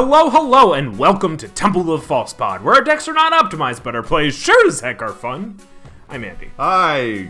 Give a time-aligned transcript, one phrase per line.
[0.00, 3.82] Hello, hello, and welcome to Temple of False Pod, where our decks are not optimized,
[3.82, 5.58] but our plays sure as heck are fun.
[6.08, 6.52] I'm Andy.
[6.56, 7.28] I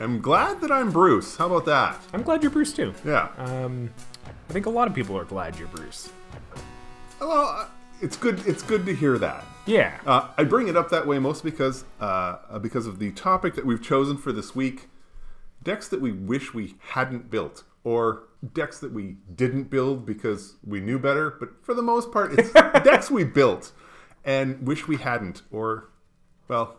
[0.00, 1.36] am glad that I'm Bruce.
[1.36, 2.00] How about that?
[2.14, 2.94] I'm glad you're Bruce too.
[3.04, 3.28] Yeah.
[3.36, 3.90] Um,
[4.24, 6.10] I think a lot of people are glad you're Bruce.
[7.20, 7.66] well, uh,
[8.00, 8.42] it's good.
[8.46, 9.44] It's good to hear that.
[9.66, 9.98] Yeah.
[10.06, 13.56] Uh, I bring it up that way mostly because uh, uh, because of the topic
[13.56, 14.88] that we've chosen for this week:
[15.62, 18.22] decks that we wish we hadn't built, or
[18.52, 21.30] decks that we didn't build because we knew better.
[21.30, 22.52] But for the most part, it's
[22.84, 23.72] decks we built
[24.24, 25.88] and wish we hadn't, or
[26.48, 26.76] well,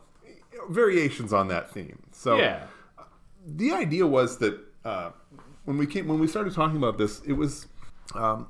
[0.69, 2.03] variations on that theme.
[2.11, 2.67] So yeah.
[3.45, 5.11] the idea was that uh,
[5.65, 7.67] when we came when we started talking about this, it was
[8.13, 8.47] um,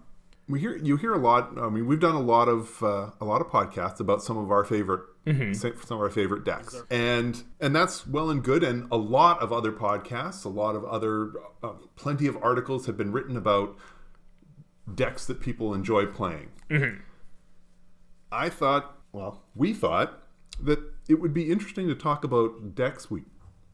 [0.50, 1.58] we hear you hear a lot.
[1.58, 4.50] I mean, we've done a lot of uh, a lot of podcasts about some of
[4.52, 5.02] our favorite
[5.86, 8.64] some of our favorite decks, and and that's well and good.
[8.64, 12.96] And a lot of other podcasts, a lot of other, uh, plenty of articles have
[12.98, 13.76] been written about
[14.96, 16.50] decks that people enjoy playing.
[18.32, 20.24] I thought, well, we thought
[20.62, 23.24] that it would be interesting to talk about decks we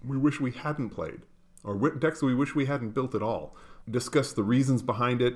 [0.04, 1.22] we wish we hadn't played,
[1.64, 3.56] or decks we wish we hadn't built at all.
[3.90, 5.36] Discuss the reasons behind it.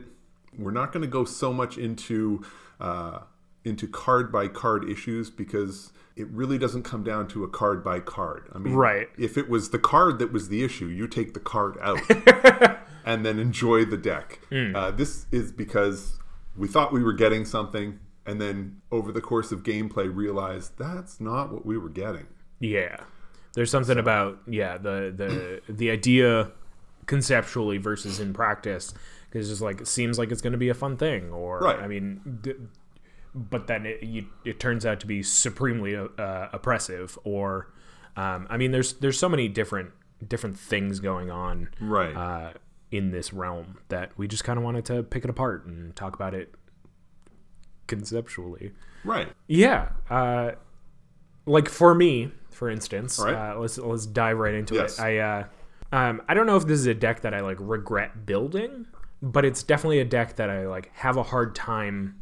[0.57, 2.43] We're not going to go so much into
[2.79, 3.19] uh,
[3.63, 7.99] into card by card issues because it really doesn't come down to a card by
[7.99, 8.49] card.
[8.53, 9.07] I mean, Right.
[9.17, 11.99] If it was the card that was the issue, you take the card out
[13.05, 14.39] and then enjoy the deck.
[14.51, 16.17] Uh, this is because
[16.55, 21.19] we thought we were getting something, and then over the course of gameplay, realized that's
[21.21, 22.27] not what we were getting.
[22.59, 22.97] Yeah.
[23.53, 26.51] There's something about yeah the the the idea
[27.05, 28.93] conceptually versus in practice
[29.29, 31.79] because it's like it seems like it's going to be a fun thing or Right.
[31.79, 32.53] I mean d-
[33.35, 37.71] but then it you, it turns out to be supremely uh, oppressive or
[38.15, 39.91] um, I mean there's there's so many different
[40.27, 42.15] different things going on Right.
[42.15, 42.53] uh,
[42.91, 46.15] in this realm that we just kind of wanted to pick it apart and talk
[46.15, 46.53] about it
[47.87, 48.71] conceptually.
[49.03, 49.29] right.
[49.47, 50.51] Yeah, uh,
[51.45, 53.33] like for me, for instance, right.
[53.53, 54.99] uh, let's let's dive right into Yes.
[54.99, 55.01] it.
[55.01, 55.43] I uh,
[55.91, 58.87] um, I don't know if this is a deck that I like regret building,
[59.21, 62.15] but it's definitely a deck that I like have a hard time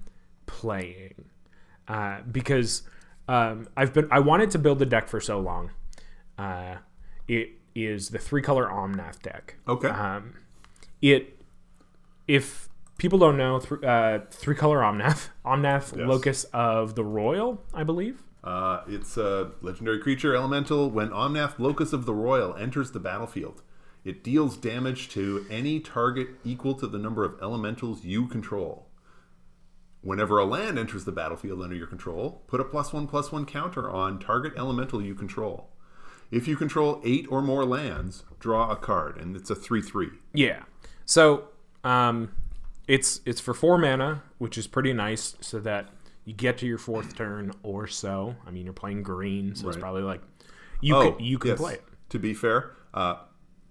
[0.45, 1.25] playing
[1.87, 2.83] uh, because
[3.27, 5.71] um, I've been I wanted to build the deck for so long.
[6.37, 6.75] Uh,
[7.27, 9.55] it is the three color Omnath deck.
[9.67, 9.89] Okay.
[9.89, 10.35] Um,
[11.01, 11.41] it
[12.27, 16.07] if people don't know, th- uh, three color Omnath, Omnath, Yes.
[16.07, 18.23] locus of the Roil, I believe.
[18.43, 20.89] Uh, it's a legendary creature elemental.
[20.91, 23.63] When Omnath, Locus of the Roil, enters the battlefield,
[24.05, 28.87] it deals damage to any target equal to the number of elementals you control.
[30.01, 33.45] Whenever a land enters the battlefield under your control, put a plus one plus one
[33.45, 35.69] counter on target elemental you control.
[36.29, 40.09] If you control eight or more lands, draw a card, and it's a three-three.
[40.33, 40.63] Yeah.
[41.05, 41.45] So
[41.83, 42.31] um,
[42.87, 45.89] it's it's for four mana, which is pretty nice, so that
[46.23, 48.35] you get to your fourth turn or so.
[48.45, 50.21] I mean, you're playing green, so it's probably like
[50.81, 51.59] you Oh, can you can yes.
[51.59, 51.83] play it.
[52.09, 53.15] To be fair, uh,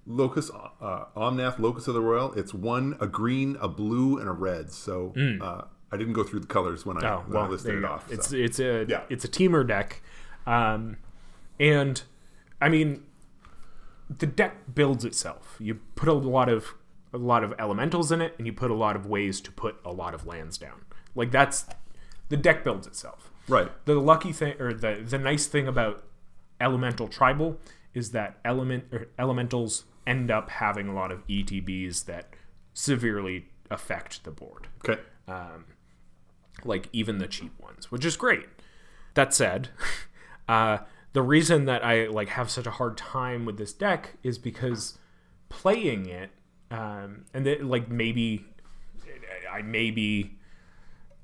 [0.07, 4.33] Locus, uh, Omnath, Locus of the Roil, it's one, a green, a blue, and a
[4.33, 4.71] red.
[4.71, 7.11] So uh, I didn't go through the colors when I, Mm.
[7.11, 8.11] Oh when I listed it off.
[8.13, 8.37] It's so.
[8.37, 9.03] it's a Yeah.
[9.09, 10.03] it's a Temur deck,
[10.47, 10.97] um,
[11.59, 12.03] and
[12.61, 13.05] I mean,
[14.11, 15.57] the deck builds itself.
[15.59, 16.75] You put a lot of
[17.13, 19.77] a lot of elementals in it, and you put a lot of ways to put
[19.85, 20.85] a lot of lands down.
[21.15, 21.67] Like that's
[22.29, 23.31] the deck builds itself.
[23.49, 23.71] Right.
[23.87, 26.05] The lucky thing, or the the nice thing about
[26.61, 27.59] elemental tribal
[27.95, 32.31] is that element or elementals end up having a lot of ETBs that
[32.73, 35.01] severely affect the board Okay.
[36.65, 38.47] like even the cheap ones, which is great.
[39.15, 39.69] That said,
[40.49, 40.79] uh,
[41.13, 44.99] the reason that I like have such a hard time with this deck is because
[45.49, 46.31] playing it,
[46.71, 48.45] um, and that like maybe
[49.53, 50.39] I may be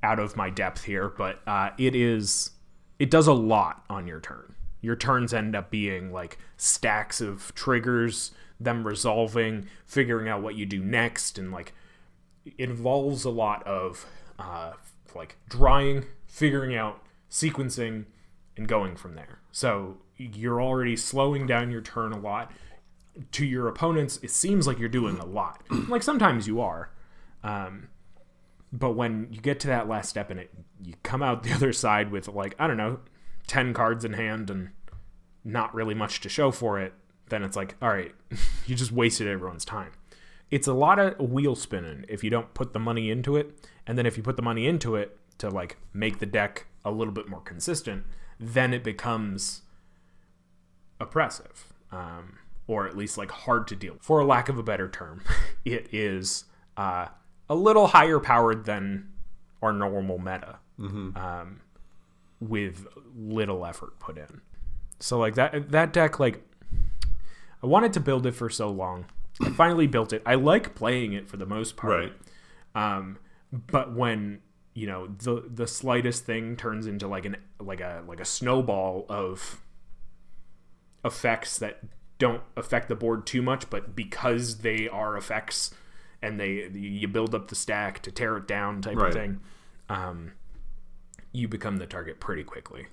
[0.03, 2.51] out of my depth here, but uh, it is
[2.99, 4.55] it does a lot on your turn.
[4.81, 10.67] Your turns end up being like stacks of triggers, them resolving, figuring out what you
[10.67, 11.75] do next, and like
[12.59, 14.07] involves a lot of
[14.39, 14.73] uh,
[15.15, 18.07] like drawing, figuring out, sequencing,
[18.57, 19.41] and going from there.
[19.53, 22.53] So you're already slowing down your turn a lot.
[23.33, 25.63] To your opponents, it seems like you're doing a lot.
[25.89, 26.91] like sometimes you are,
[27.43, 27.89] um,
[28.73, 30.51] but when you get to that last step and it,
[30.83, 33.01] you come out the other side with like I don't know,
[33.51, 34.69] ten cards in hand and
[35.43, 36.95] not really much to show for it,
[37.31, 38.15] then it's like, all right,
[38.67, 39.91] you just wasted everyone's time.
[40.53, 43.99] It's a lot of wheel spinning if you don't put the money into it, and
[43.99, 47.13] then if you put the money into it to like make the deck a little
[47.13, 48.05] bit more consistent,
[48.39, 49.63] then it becomes
[51.01, 52.39] oppressive, um,
[52.69, 53.97] or at least like hard to deal.
[54.01, 55.23] For a lack of a better term,
[55.65, 56.45] it is
[56.77, 57.07] uh,
[57.49, 59.09] a little higher powered than
[59.61, 60.61] our normal meta
[61.17, 61.61] um,
[62.41, 64.41] with little effort put in.
[64.99, 66.43] So like that that deck like
[67.63, 69.07] I wanted to build it for so long.
[69.43, 70.23] I finally built it.
[70.27, 71.93] I like playing it for the most part.
[71.93, 72.13] Right.
[72.75, 73.19] Um,
[73.53, 74.41] but when
[74.75, 79.07] you know the the slightest thing turns into like an like a like a snowball
[79.09, 79.61] of
[81.05, 81.81] effects that
[82.19, 85.73] don't affect the board too much, but because they are effects
[86.23, 89.09] and they you build up the stack to tear it down type Right.
[89.09, 89.41] of thing,
[89.89, 90.33] um,
[91.33, 92.87] you become the target pretty quickly.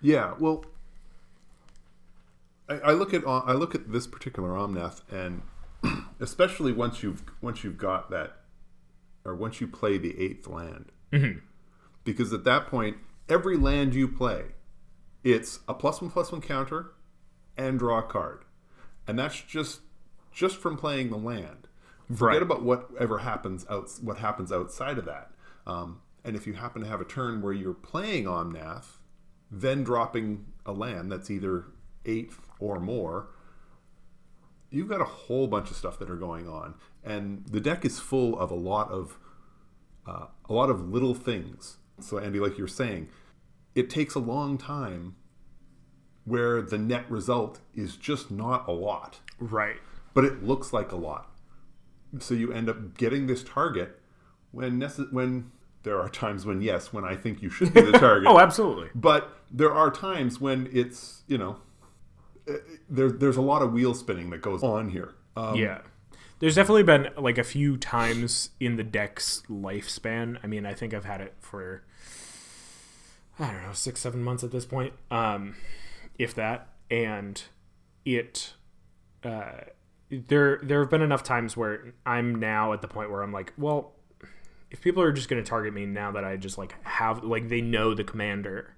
[0.00, 0.64] Yeah, well,
[2.68, 5.42] I, I look at uh, I look at this particular Omnath, and
[6.20, 8.36] especially once you've once you've got that,
[9.24, 10.92] or once you play the eighth land,
[12.04, 12.98] because at that point,
[13.28, 14.46] every land you play,
[15.24, 16.92] it's a plus one plus one counter,
[17.56, 18.44] and draw a card,
[19.06, 19.80] and that's just
[20.32, 21.68] just from playing the land.
[22.08, 22.42] Forget Right.
[22.42, 25.32] about whatever happens out what happens outside of that.
[25.66, 28.98] Um, and if you happen to have a turn where you're playing Omnath,
[29.50, 31.66] then dropping a land that's either
[32.04, 33.28] eighth or more,
[34.70, 36.74] you've got a whole bunch of stuff that are going on,
[37.04, 39.18] and the deck is full of a lot of
[40.06, 41.78] uh, a lot of little things.
[42.00, 43.08] So Andy, like you're saying,
[43.74, 45.16] it takes a long time
[46.24, 49.76] where the net result is just not a lot, Right.
[50.14, 51.30] but it looks like a lot.
[52.18, 54.00] So you end up getting this target
[54.52, 55.50] when necess- when
[55.86, 58.28] there are times when yes, when I think you should be the target.
[58.28, 58.88] Oh, absolutely.
[58.92, 61.58] But there are times when it's you know
[62.48, 62.54] uh,
[62.90, 65.14] there, there's a lot of wheel spinning that goes on here.
[65.36, 65.82] Um, yeah.
[66.40, 70.38] There's definitely been like a few times in the deck's lifespan.
[70.42, 71.84] I mean, I think I've had it for
[73.38, 75.54] I don't know, six, seven months at this point, um,
[76.18, 76.68] if that.
[76.90, 77.40] And
[78.04, 78.54] it,
[79.22, 79.60] uh,
[80.10, 83.52] there, there have been enough times where I'm now at the point where I'm like,
[83.56, 83.95] well,
[84.70, 87.48] if people are just going to target me now that I just like have like
[87.48, 88.74] they know the commander,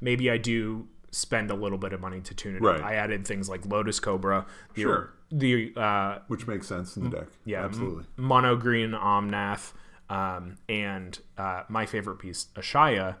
[0.00, 2.62] maybe I do spend a little bit of money to tune it.
[2.62, 2.78] Right.
[2.80, 2.86] up.
[2.86, 5.12] I added things like Lotus Cobra, the Sure.
[5.30, 7.26] the uh, which makes sense in the deck.
[7.44, 8.04] yeah, absolutely.
[8.18, 9.72] m- mono green Omnath,
[10.08, 13.16] um, and uh, my favorite piece, Ashaya,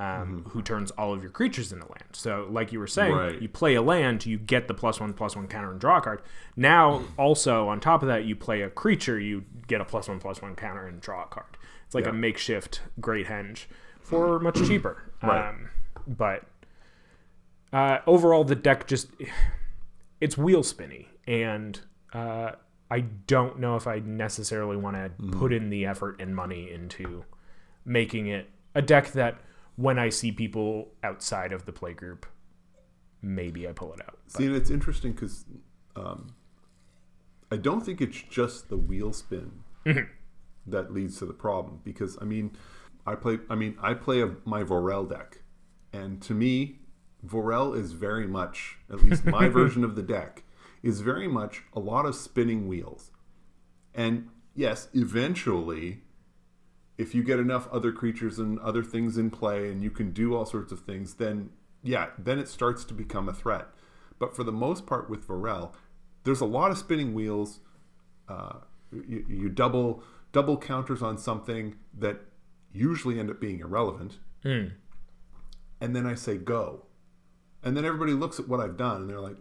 [0.00, 2.04] um, who turns all of your creatures into land.
[2.12, 3.42] So, like you were saying, Right.
[3.42, 6.00] you play a land, you get the plus one plus one counter and draw a
[6.00, 6.22] card.
[6.56, 10.20] Now, also on top of that, you play a creature, you get a plus one
[10.20, 11.56] plus one counter and draw a card.
[11.88, 12.10] It's like Yeah.
[12.10, 13.64] a makeshift Great Henge
[14.00, 15.04] for much cheaper.
[15.22, 15.48] Right.
[15.48, 15.70] Um,
[16.06, 16.44] but
[17.72, 19.08] uh, overall, the deck just
[20.20, 21.80] it's wheel spinny, and
[22.12, 22.52] uh,
[22.90, 27.24] I don't know if I necessarily want to put in the effort and money into
[27.84, 29.38] making it a deck that
[29.76, 32.26] when I see people outside of the play group,
[33.22, 34.18] maybe I pull it out.
[34.28, 35.46] See, and it's interesting because
[35.96, 36.34] um,
[37.50, 39.64] I don't think it's just the wheel spin
[40.70, 41.80] that leads to the problem.
[41.84, 42.56] Because I mean,
[43.06, 43.38] I play.
[43.48, 45.42] I mean, I play a, my Vorel deck,
[45.92, 46.78] and to me,
[47.26, 50.44] Vorel is very much, at least my version of the deck,
[50.82, 53.10] is very much a lot of spinning wheels.
[53.94, 56.02] And yes, eventually,
[56.96, 60.34] if you get enough other creatures and other things in play and you can do
[60.34, 61.50] all sorts of things, then
[61.82, 63.68] yeah, then it starts to become a threat.
[64.18, 65.72] But for the most part with Vorel,
[66.24, 67.60] there's a lot of spinning wheels.
[68.28, 68.58] Uh,
[68.92, 70.02] you, you double
[70.38, 72.20] double counters on something that
[72.72, 74.66] usually end up being irrelevant, hmm.
[75.80, 76.84] and then I say go,
[77.64, 79.34] and then everybody looks at what I've done and they're like,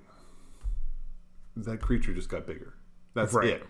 [1.56, 2.74] that creature just got bigger.
[3.14, 3.50] That's Right.
[3.50, 3.66] it.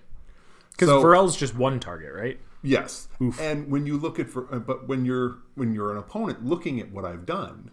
[0.71, 2.39] Because So- Vorel's just one target, right?
[2.61, 3.09] Yes.
[3.41, 6.91] And when you look at for but when you're when you're an opponent looking at
[6.91, 7.71] what I've done,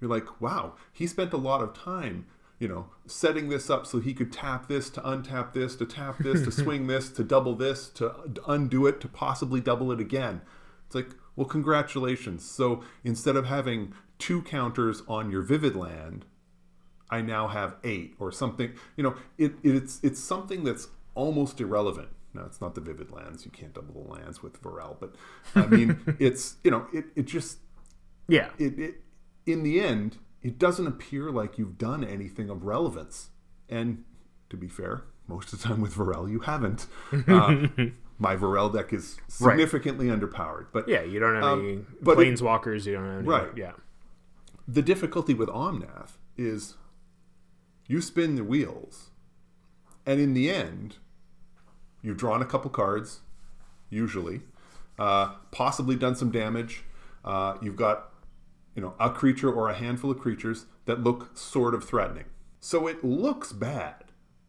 [0.00, 2.26] you're like, "Wow, he spent a lot of time,
[2.62, 6.18] you know, setting this up so he could tap this to untap this to tap
[6.18, 8.14] this to swing this to double this to
[8.46, 10.42] undo it to possibly double it again."
[10.86, 12.44] It's like, "Well, congratulations.
[12.48, 16.24] So, instead of having two counters on your vivid land,
[17.10, 18.72] I now have eight or something.
[18.96, 22.08] You know, it, it's it's something that's almost irrelevant.
[22.32, 25.16] Now it's not the vivid lands; you can't double the lands with Vorel, but
[25.56, 27.58] I mean, it's you know, it it just
[28.28, 28.50] Yeah.
[28.58, 28.94] it, it
[29.46, 33.28] in the end, it doesn't appear like you've done anything of relevance.
[33.68, 34.04] And
[34.50, 36.86] to be fair, most of the time with Vorel, you haven't.
[37.12, 37.66] Uh,
[38.18, 42.26] my Vorel deck is significantly underpowered, but Yeah, you don't have Um, any but it-
[42.34, 42.86] planeswalkers.
[42.86, 43.56] you don't have any, Right.
[43.56, 43.72] Yeah.
[44.68, 46.76] the difficulty with Omnath is
[47.86, 49.10] you spin the wheels,
[50.06, 50.96] and in the end,
[52.02, 53.20] you've drawn a couple cards,
[53.90, 54.42] usually,
[54.98, 56.84] uh, possibly done some damage.
[57.24, 58.11] Uh, you've got,
[58.74, 62.24] you know, a creature or a handful of creatures that look sort of threatening.
[62.60, 64.04] So it looks bad,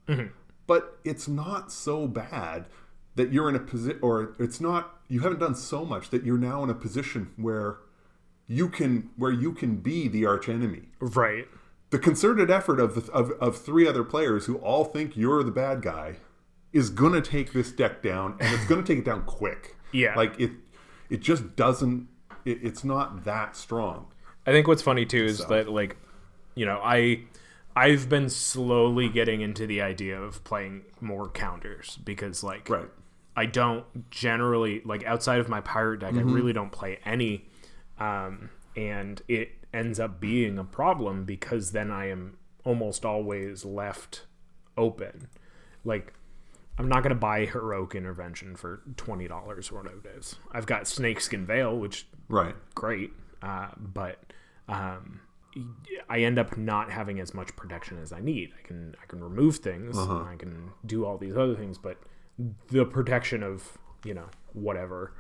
[0.07, 0.27] mm-hmm.
[0.67, 2.67] but it's not so bad
[3.15, 6.37] that you're in a position, or it's not you haven't done so much that you're
[6.37, 7.77] now in a position where
[8.47, 10.89] you can where you can be the arch enemy.
[10.99, 11.47] Right.
[11.89, 15.51] The concerted effort of the, of of three other players who all think you're the
[15.51, 16.17] bad guy
[16.71, 19.75] is gonna take this deck down, and it's gonna take it down quick.
[19.95, 20.15] Yeah.
[20.15, 20.49] like it
[21.11, 22.07] it just doesn't.
[22.45, 24.07] It, it's not that strong.
[24.45, 25.97] I think what's funny too is that like,
[26.55, 27.21] you know, I
[27.75, 32.89] I've been slowly getting into the idea of playing more counters because like Right.
[33.35, 36.29] I don't generally like outside of my pirate deck Mm-hmm.
[36.29, 37.45] I really don't play any
[37.99, 44.25] um and it ends up being a problem because then I am almost always left
[44.77, 45.27] open.
[45.83, 46.13] Like
[46.77, 50.35] I'm not gonna buy heroic intervention for twenty dollars or whatever it is.
[50.51, 52.55] I've got Snakeskin Veil, which Right.
[52.73, 53.11] great,
[53.43, 54.19] uh, but
[54.67, 55.19] um,
[56.09, 58.51] I end up not having as much protection as I need.
[58.57, 61.97] I can I can remove things, and I can do all these other things, but
[62.71, 65.13] the protection of you know whatever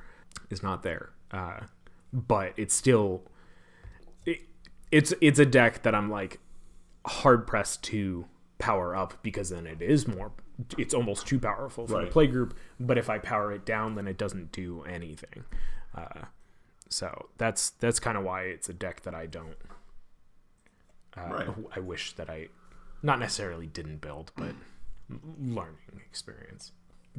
[0.49, 1.09] is not there.
[1.31, 1.59] Uh,
[2.11, 3.23] but it's still
[4.25, 4.39] it,
[4.91, 6.39] it's it's a deck that I'm like
[7.05, 8.25] hard pressed to
[8.59, 10.31] power up because then it is more
[10.77, 12.05] it's almost too powerful for Right.
[12.05, 15.43] the play group but if i power it down then it doesn't do anything
[15.95, 16.21] uh,
[16.93, 19.57] so that's that's kind of why it's a deck that i don't
[21.17, 21.47] uh, Right.
[21.75, 22.47] i wish that i
[23.01, 24.53] not necessarily didn't build but
[25.39, 25.77] learning
[26.09, 26.71] experience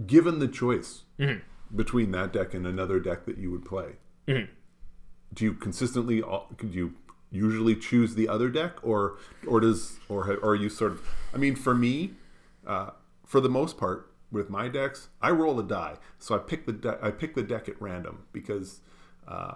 [0.07, 1.41] Given the choice Mm-hmm.
[1.77, 3.91] between that deck and another deck that you would play,
[4.27, 4.51] Mm-hmm.
[5.35, 6.21] do you consistently?
[6.57, 6.95] Could you
[7.31, 11.01] usually choose the other deck, or or does or or are you sort of?
[11.33, 12.15] I mean, for me,
[12.67, 12.91] uh,
[13.25, 16.73] for the most part, with my decks, I roll a die, so I pick the
[16.73, 18.81] de- I pick the deck at random because
[19.29, 19.55] uh,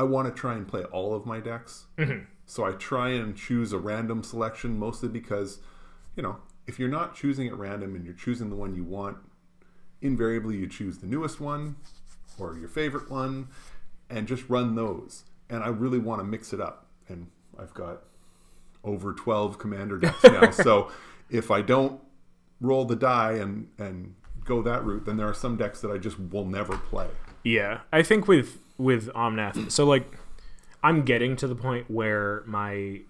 [0.00, 1.84] I want to try and play all of my decks.
[1.98, 2.24] Mm-hmm.
[2.46, 5.58] So I try and choose a random selection, mostly because,
[6.16, 9.18] you know, if you're not choosing at random and you're choosing the one you want,
[10.00, 11.76] invariably you choose the newest one
[12.38, 13.48] or your favorite one
[14.08, 15.24] and just run those.
[15.50, 16.86] And I really want to mix it up.
[17.06, 17.26] And
[17.58, 18.04] I've got
[18.82, 20.50] over 12 commander decks now.
[20.50, 20.90] so
[21.28, 22.00] if I don't
[22.58, 24.14] roll the die and, and
[24.46, 27.08] go that route, then there are some decks that I just will never play.
[27.44, 30.10] Yeah, I think with with Omnath, so like
[30.82, 33.00] I'm getting to the point where my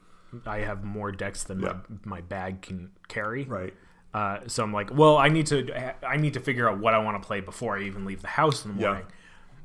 [0.47, 1.75] I have more decks than Yeah.
[2.05, 3.45] my, my bag can carry.
[3.45, 3.75] Right.
[4.15, 6.99] Uh, so I'm like, well, I need to I need to figure out what I
[6.99, 8.87] want to play before I even leave the house in the Yeah.
[8.89, 9.07] morning.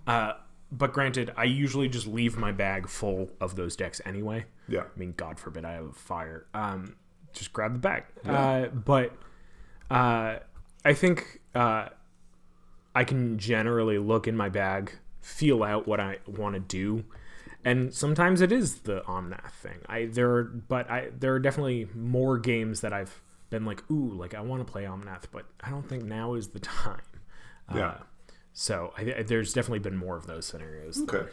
[0.08, 0.34] Uh,
[0.72, 4.46] but granted, I usually just leave my bag full of those decks anyway.
[4.68, 4.82] Yeah.
[4.82, 6.46] I mean, God forbid I have a fire.
[6.54, 6.96] Um,
[7.34, 8.04] just grab the bag.
[8.26, 9.14] Uh, but
[9.90, 10.38] uh,
[10.84, 11.90] I think uh,
[12.96, 17.04] I can generally look in my bag, feel out what I want to do,
[17.64, 19.80] and sometimes it is the Omnath thing.
[19.88, 24.14] I there, are, but I there are definitely more games that I've been like, ooh,
[24.14, 27.02] like I want to play Omnath, but I don't think now is the time.
[27.74, 27.88] Yeah.
[27.88, 27.98] Uh,
[28.54, 31.30] so I, there's definitely been more of those scenarios Okay.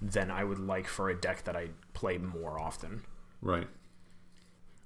[0.00, 3.02] than I would like for a deck that I play more often.
[3.42, 3.68] Right.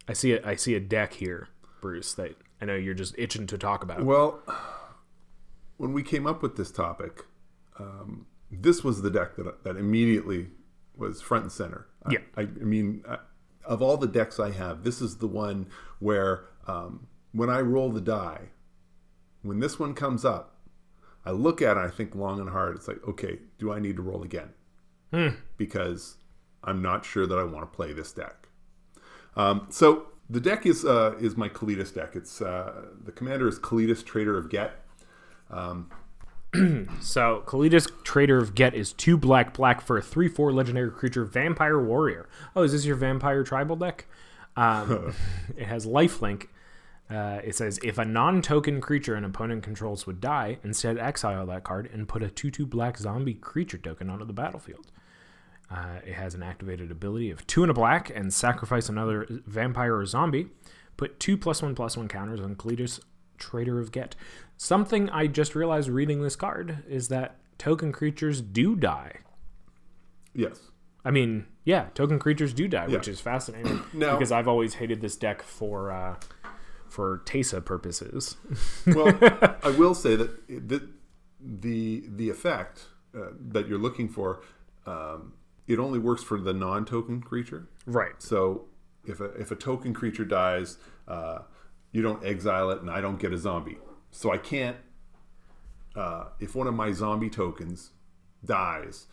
[0.09, 1.49] I see a, I see a deck here,
[1.81, 4.05] Bruce, that I know you're just itching to talk about.
[4.05, 4.41] Well,
[5.79, 7.25] when we came up with this topic,
[7.79, 10.49] um, this was the deck that that immediately
[10.97, 11.87] was front and center.
[12.11, 12.19] Yeah.
[12.37, 13.19] I, I mean, uh,
[13.65, 15.67] of all the decks I have, this is the one
[16.01, 18.51] where um, when I roll the die,
[19.43, 20.57] when this one comes up,
[21.25, 22.77] I look at it, I think long and hard.
[22.77, 24.51] It's like, okay, do I need to roll again?
[25.57, 26.17] Because
[26.65, 28.49] I'm not sure that I want to play this deck.
[29.37, 32.17] Um, so the deck is uh, is my Kalitas deck.
[32.17, 34.73] It's uh, the commander is Kalitas, Traitor of Ghet.
[37.01, 41.25] So, Kalitas Traitor of Ghet is two black black for a 3 4 legendary creature,
[41.25, 42.29] Vampire Warrior.
[42.57, 44.07] Oh, is this your Vampire Tribal deck?
[44.57, 45.15] Um,
[45.57, 46.49] it has lifelink.
[47.11, 51.47] Uh, it says if a non token creature an opponent controls would die, instead exile
[51.47, 54.87] that card and put a 2 2 black zombie creature token onto the battlefield.
[55.71, 59.97] Uh, it has an activated ability of two and a black and sacrifice another vampire
[59.97, 60.49] or zombie.
[60.97, 63.01] Put two plus one plus one counters on Kalitas,
[63.39, 64.15] Traitor of Ghet.
[64.57, 69.19] Something I just realized reading this card is that token creatures do die.
[70.35, 70.61] Yes.
[71.05, 75.01] I mean, yeah, token creatures do die, which is fascinating Now- because I've always hated
[75.01, 76.17] this deck for uh,
[76.89, 78.37] for Tesa purposes.
[78.87, 79.17] Well,
[79.63, 80.89] I will say that the
[81.41, 84.41] the, the effect uh, that you're looking for,
[84.87, 85.35] um,
[85.69, 87.69] it only works for the non-token creature.
[87.87, 88.15] right.
[88.19, 88.65] So
[89.05, 91.41] if a if a token creature dies, uh,
[91.93, 93.79] you don't exile it, and I don't get a zombie.
[94.11, 94.77] So I can't.
[95.95, 97.91] Uh, if one of my zombie tokens
[98.45, 99.07] dies,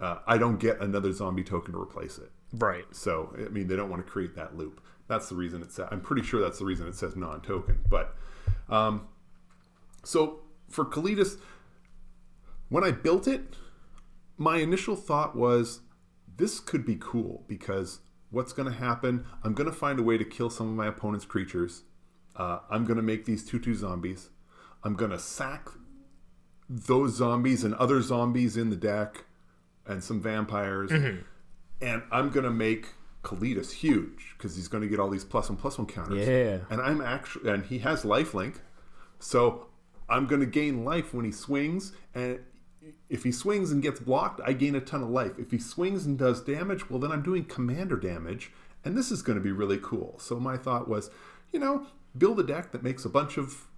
[0.00, 2.30] uh, I don't get another zombie token to replace it.
[2.52, 2.84] Right.
[2.92, 4.80] So I mean, they don't want to create that loop.
[5.08, 5.88] That's the reason it says.
[5.90, 7.80] I'm pretty sure that's the reason it says non-token.
[7.88, 8.16] But
[8.68, 9.06] um,
[10.02, 11.38] so for Kalitas,
[12.68, 13.54] when I built it,
[14.36, 15.80] my initial thought was
[16.36, 19.24] this could be cool because what's going to happen?
[19.42, 21.84] I'm going to find a way to kill some of my opponent's creatures.
[22.36, 24.30] Uh, I'm going to make these 2 2 zombies.
[24.84, 25.68] I'm going to sack
[26.68, 29.24] those zombies and other zombies in the deck
[29.86, 30.90] and some vampires.
[31.80, 32.88] And I'm going to make
[33.22, 36.26] Kalitas huge because he's going to get all these plus one plus one counters.
[36.26, 36.58] Yeah.
[36.70, 38.56] And I'm actually, and he has lifelink.
[39.18, 39.66] So
[40.08, 41.92] I'm going to gain life when he swings.
[42.14, 42.40] And
[43.08, 45.32] if he swings and gets blocked, I gain a ton of life.
[45.38, 48.52] If he swings and does damage, well, then I'm doing commander damage.
[48.84, 50.18] And this is going to be really cool.
[50.18, 51.10] So my thought was,
[51.52, 51.86] you know,
[52.16, 53.68] build a deck that makes a bunch of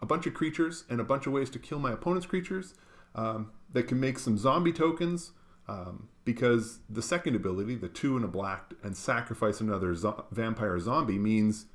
[0.00, 2.74] a bunch of creatures and a bunch of ways to kill my opponent's creatures.
[3.14, 5.32] Um, that can make some zombie tokens
[5.68, 10.78] um, because the second ability, the two and a black, and sacrifice another zo- vampire
[10.78, 11.66] zombie means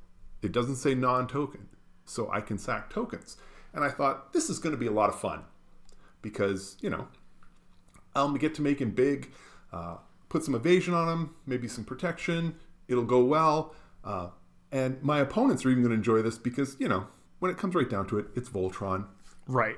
[0.41, 1.67] it doesn't say non-token,
[2.05, 3.37] so I can sack tokens.
[3.73, 5.43] And I thought this is going to be a lot of fun
[6.21, 7.07] because you know
[8.15, 9.31] I'll get to make him big,
[9.71, 9.97] uh,
[10.29, 12.55] put some evasion on him, maybe some protection.
[12.87, 14.29] It'll go well, uh,
[14.73, 17.07] and my opponents are even going to enjoy this because you know
[17.39, 19.05] when it comes right down to it, it's Voltron
[19.47, 19.77] Right.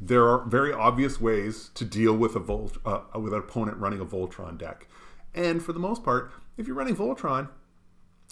[0.00, 4.00] there are very obvious ways to deal with a Volt uh, with an opponent running
[4.00, 4.88] a Voltron deck,
[5.34, 7.48] and for the most part, if you're running Voltron,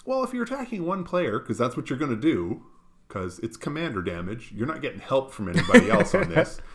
[0.05, 2.63] well, if you're attacking one player, because that's what you're going to do,
[3.07, 6.59] because it's commander damage, you're not getting help from anybody else on this.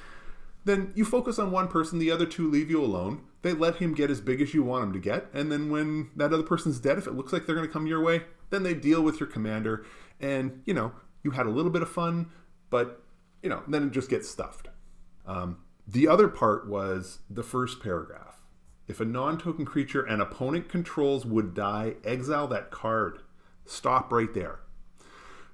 [0.64, 3.22] Then you focus on one person, the other two leave you alone.
[3.40, 6.10] They let him get as big as you want him to get, and then when
[6.16, 8.62] that other person's dead, if it looks like they're going to come your way, then
[8.62, 9.84] they deal with your commander,
[10.20, 12.30] and you know you had a little bit of fun,
[12.70, 13.02] but
[13.42, 14.68] you know then it just gets stuffed.
[15.26, 18.42] Um, the other part was the first paragraph.
[18.86, 23.20] If a non token creature an opponent controls would die, exile that card.
[23.66, 24.60] Stop right there.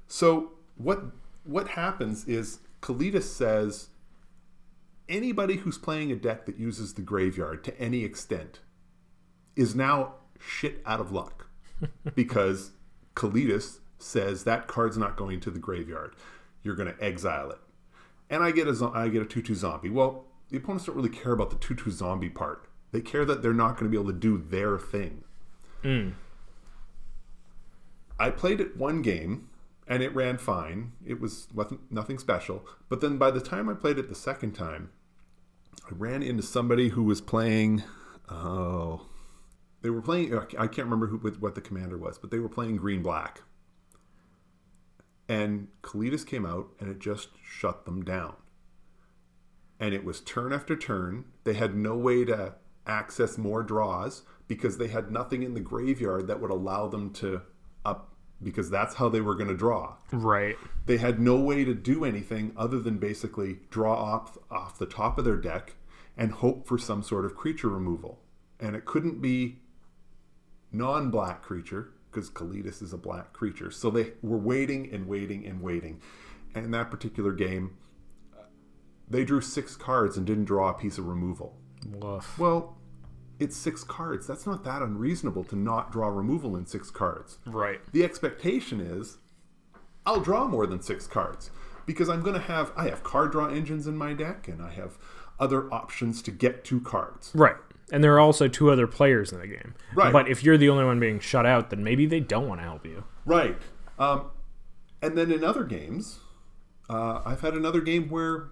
[0.07, 1.03] So what
[1.45, 3.89] what happens is Kalitas says
[5.09, 8.61] anybody who's playing a deck that uses the graveyard to any extent
[9.57, 11.49] is now shit out of luck
[12.15, 12.73] because
[13.15, 16.15] Kalitas says that card's not going to the graveyard.
[16.63, 17.59] You're going to exile it
[18.31, 19.91] and I get a I get a two two zombie.
[19.91, 22.67] Well, the opponents don't really care about the two two zombie part.
[22.93, 25.25] They care that they're not going to be able to do their thing.
[25.83, 26.15] Mm.
[28.19, 29.49] I played it one game
[29.87, 30.93] and it ran fine.
[31.05, 31.49] It was
[31.91, 32.65] nothing special.
[32.89, 34.91] But then by the time I played it the second time,
[35.85, 37.83] I ran into somebody who was playing.
[38.29, 39.07] Oh,
[39.85, 40.35] they were playing.
[40.35, 43.43] Uh, I can't remember who what the commander was, but they were playing green black.
[45.29, 48.35] And Kalitas came out and it just shut them down.
[49.79, 51.27] And it was turn after turn.
[51.45, 52.55] They had no way to
[52.87, 57.43] access more draws because they had nothing in the graveyard that would allow them to
[57.85, 59.97] up because that's how they were going to draw.
[60.13, 60.57] Right.
[60.87, 65.19] They had no way to do anything other than basically draw off off the top
[65.19, 65.75] of their deck
[66.17, 68.21] and hope for some sort of creature removal.
[68.59, 69.59] And it couldn't be
[70.75, 73.71] non-black creature because Kalitas is a black creature.
[73.71, 76.01] So they were waiting and waiting and waiting.
[76.55, 77.77] And in that particular game,
[79.09, 81.57] they drew six cards and didn't draw a piece of removal.
[81.87, 82.39] Woof.
[82.39, 82.79] Well,
[83.39, 84.27] it's six cards.
[84.27, 87.39] That's not that unreasonable to not draw removal in six cards.
[87.47, 87.81] Right.
[87.93, 89.19] The expectation is
[90.07, 91.51] I'll draw more than six cards
[91.87, 94.71] because I'm going to have I have card draw engines in my deck and I
[94.73, 94.99] have
[95.41, 97.33] other options to get two cards.
[97.35, 97.57] Right.
[97.93, 99.75] And there are also two other players in the game.
[99.95, 100.13] Right.
[100.13, 102.65] But if you're the only one being shut out, then maybe they don't want to
[102.65, 103.05] help you.
[103.25, 103.57] Right.
[103.99, 104.31] Um,
[105.03, 106.21] and then in other games,
[106.89, 108.49] uh, I've had another game where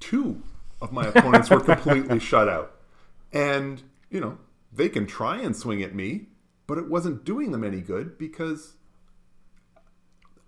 [0.00, 0.42] two
[0.80, 2.74] of my opponents were completely shut out.
[3.32, 4.38] And, you know,
[4.72, 6.28] they can try and swing at me,
[6.66, 8.74] but it wasn't doing them any good because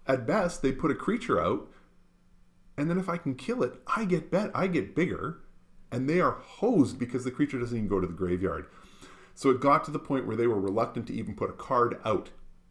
[0.06, 1.68] at best they put a creature out
[2.80, 5.40] and then if I can kill it, I get bet I get bigger
[5.92, 8.66] and they are hosed because the creature doesn't even go to the graveyard.
[9.34, 11.98] So it got to the point where they were reluctant to even put a card
[12.04, 12.30] out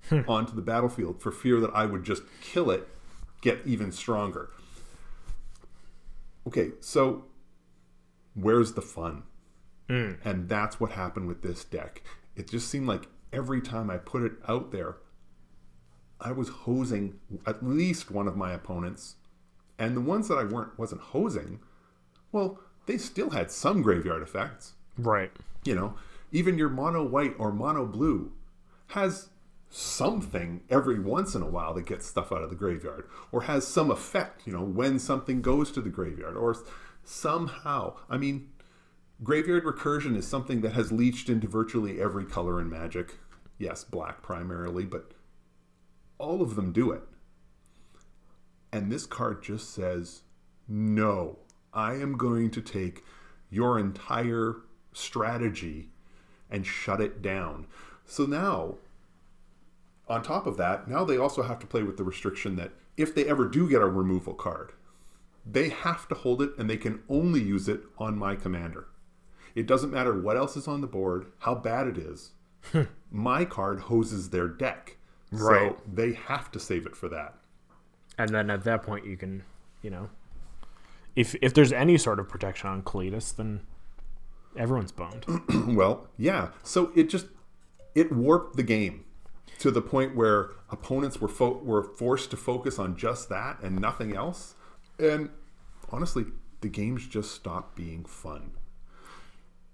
[0.10, 0.22] hmm.
[0.28, 2.88] onto the battlefield for fear that I would just kill it,
[3.42, 4.50] get even stronger.
[6.48, 7.26] Okay, so
[8.34, 9.24] where's the fun?
[9.88, 10.14] Hmm.
[10.24, 12.04] And that's what happened with this deck.
[12.36, 14.98] It just seemed like every time I put it out there,
[16.22, 19.16] I was hosing at least one of my opponents.
[19.78, 21.60] And the ones that I weren't wasn't hosing,
[22.32, 25.32] well, they still had some graveyard effects Right.
[25.64, 25.94] you know,
[26.32, 28.32] even your mono white or mono blue
[28.88, 29.30] has
[29.70, 33.68] something every once in a while that gets stuff out of the graveyard or has
[33.68, 36.56] some effect, you know, when something goes to the graveyard or
[37.04, 37.96] somehow.
[38.10, 38.50] I mean,
[39.24, 43.18] graveyard recursion is something that has leached into virtually every color in Magic.
[43.60, 45.12] Yes, black primarily, but
[46.18, 47.04] all of them do it.
[48.72, 50.22] And this card just says
[50.68, 51.40] no,
[51.74, 53.04] I am going to take
[53.50, 54.58] your entire
[54.94, 55.90] strategy
[56.50, 57.68] and shut it down.
[58.06, 58.76] So now,
[60.08, 63.14] on top of that, now they also have to play with the restriction that if
[63.14, 64.74] they ever do get a removal card,
[65.46, 68.88] they have to hold it and they can only use it on my commander.
[69.56, 72.32] It doesn't matter what else is on the board, how bad it is.
[72.72, 72.84] Hmm.
[73.10, 74.98] my card hoses their deck.
[75.32, 75.72] Right.
[75.72, 77.36] So they have to save it for that.
[78.18, 79.44] And then at that point, you can,
[79.82, 80.10] you know,
[81.20, 83.60] if if there's any sort of protection on Kalitas, then
[84.58, 85.26] everyone's boned.
[85.76, 86.52] well, yeah.
[86.64, 87.26] So it just
[87.94, 89.04] it warped the game
[89.60, 93.78] to the point where opponents were fo- were forced to focus on just that and
[93.82, 94.56] nothing else.
[94.98, 95.30] And
[95.92, 96.24] honestly,
[96.62, 98.52] the games just stopped being fun.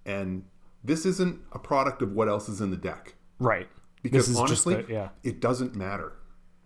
[0.04, 0.46] And
[0.82, 3.68] this isn't a product of what else is in the deck right.
[4.02, 5.08] because honestly, the, yeah.
[5.22, 6.14] it doesn't matter.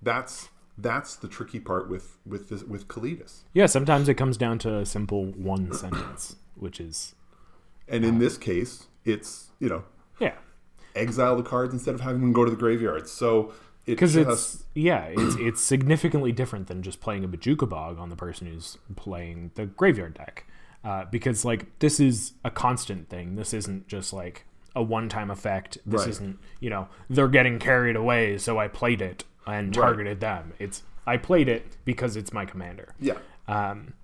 [0.00, 0.48] That's
[0.80, 3.40] that's the tricky part with with this, with Kalitas.
[3.52, 7.14] Yeah, sometimes it comes down to a simple one sentence, which is
[7.88, 9.84] And in this case, it's you know
[10.18, 10.34] yeah,
[10.94, 13.08] exile the cards instead of having them go to the graveyard.
[13.08, 13.52] So
[13.86, 18.08] because just it's yeah, it's it's significantly different than just playing a Bojuka Bog on
[18.10, 20.46] the person who's playing the graveyard deck.
[20.84, 23.36] Uh, because like this is a constant thing.
[23.36, 25.76] This isn't just like a one-time effect.
[25.84, 26.08] This Right.
[26.10, 29.82] isn't you know they're getting carried away, so I played it and Right.
[29.82, 30.52] targeted them.
[30.58, 32.94] It's I played it because it's my commander.
[33.00, 33.14] yeah.
[33.48, 33.94] Um,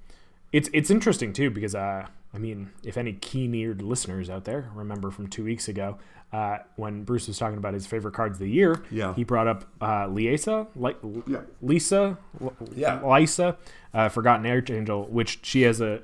[0.53, 5.11] it's it's interesting too because uh, I mean, if any keen-eared listeners out there remember
[5.11, 5.99] from two weeks ago
[6.33, 9.14] uh, when Bruce was talking about his favorite cards of the year, Yeah.
[9.14, 10.96] he brought up uh, Liesa, like
[11.27, 11.42] Yeah.
[11.62, 13.01] Lisa, L- Yeah.
[13.01, 13.57] Lysa,
[13.94, 16.03] uh, Forgotten Archangel, which she has a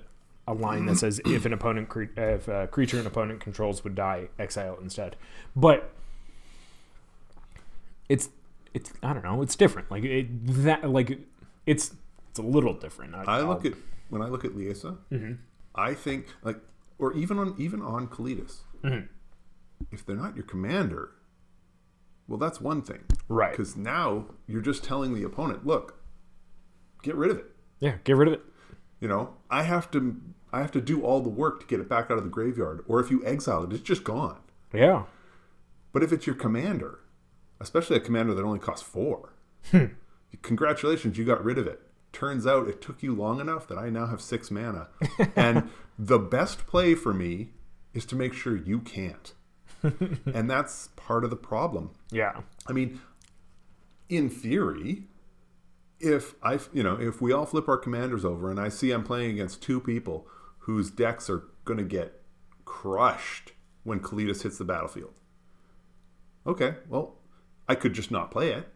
[0.49, 3.95] a line that says if an opponent cre- if a creature an opponent controls would
[3.95, 5.15] die, exile it instead.
[5.55, 5.91] But
[8.09, 8.29] it's
[8.75, 9.91] it's I don't know, it's different.
[9.91, 10.27] Like it,
[10.65, 11.19] that like
[11.67, 11.95] it's
[12.31, 13.15] it's a little different.
[13.15, 13.75] I look at
[14.09, 15.33] when I look at Liesa, Mm-hmm.
[15.75, 16.59] I think like
[16.99, 19.07] or even on even on Kalitas, Mm-hmm.
[19.91, 21.11] if they're not your commander,
[22.29, 23.05] well that's one thing.
[23.29, 23.51] right.
[23.53, 26.01] Because now you're just telling the opponent, look,
[27.03, 27.47] get rid of it.
[27.81, 28.43] Yeah, get rid of it.
[29.01, 30.17] You know, I have to
[30.53, 32.85] I have to do all the work to get it back out of the graveyard.
[32.87, 34.39] Or if you exile it, it's just gone.
[34.73, 35.05] Yeah.
[35.93, 36.99] But if it's your commander,
[37.63, 39.33] especially a commander that only costs four,
[39.71, 39.87] Hmm.
[40.43, 41.81] congratulations, you got rid of it.
[42.13, 44.89] Turns out it took you long enough that I now have six mana.
[45.37, 47.53] and the best play for me
[47.95, 49.33] is to make sure you can't.
[49.83, 51.91] and that's part of the problem.
[52.11, 52.41] Yeah.
[52.67, 53.01] I mean,
[54.09, 55.05] in theory,
[56.01, 59.05] if I, you know, if we all flip our commanders over and I see I'm
[59.05, 60.27] playing against two people
[60.61, 62.21] whose decks are going to get
[62.65, 63.53] crushed
[63.85, 65.15] when Kalitas hits the battlefield.
[66.47, 67.17] Okay, well,
[67.69, 68.69] I could just not play it.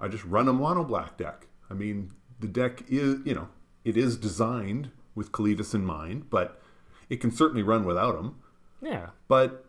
[0.00, 1.46] I just run a mono black deck.
[1.70, 3.48] I mean, the deck is, you know,
[3.84, 6.60] it is designed with Kalitas in mind, but
[7.08, 8.36] it can certainly run without him.
[8.80, 9.08] Yeah.
[9.26, 9.64] But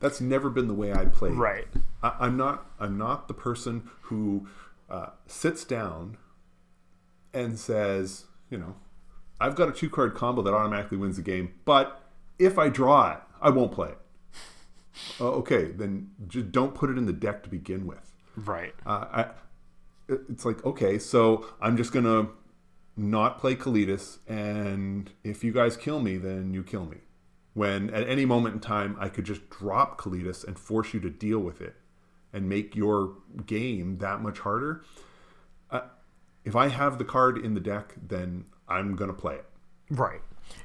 [0.00, 1.30] that's never been the way I play.
[1.30, 1.66] Right.
[2.02, 2.70] I, I'm not.
[2.78, 4.46] I'm not the person who
[4.90, 6.16] uh, sits down
[7.34, 8.76] and says, you know,
[9.40, 12.02] I've got a two card combo that automatically wins the game, but
[12.38, 13.98] if I draw it, I won't play it.
[15.20, 18.12] Uh, okay, then just don't put it in the deck to begin with.
[18.36, 18.74] Right.
[18.86, 19.26] Uh, I,
[20.08, 22.28] it's like okay, so I'm just gonna
[22.96, 26.98] not play Kalitas, and if you guys kill me, then you kill me.
[27.54, 31.10] When at any moment in time, I could just drop Kalitas and force you to
[31.10, 31.76] deal with it,
[32.32, 33.14] and make your
[33.46, 34.84] game that much harder.
[35.70, 35.82] Uh,
[36.44, 39.46] if I have the card in the deck, then I'm gonna play it.
[39.90, 40.20] Right.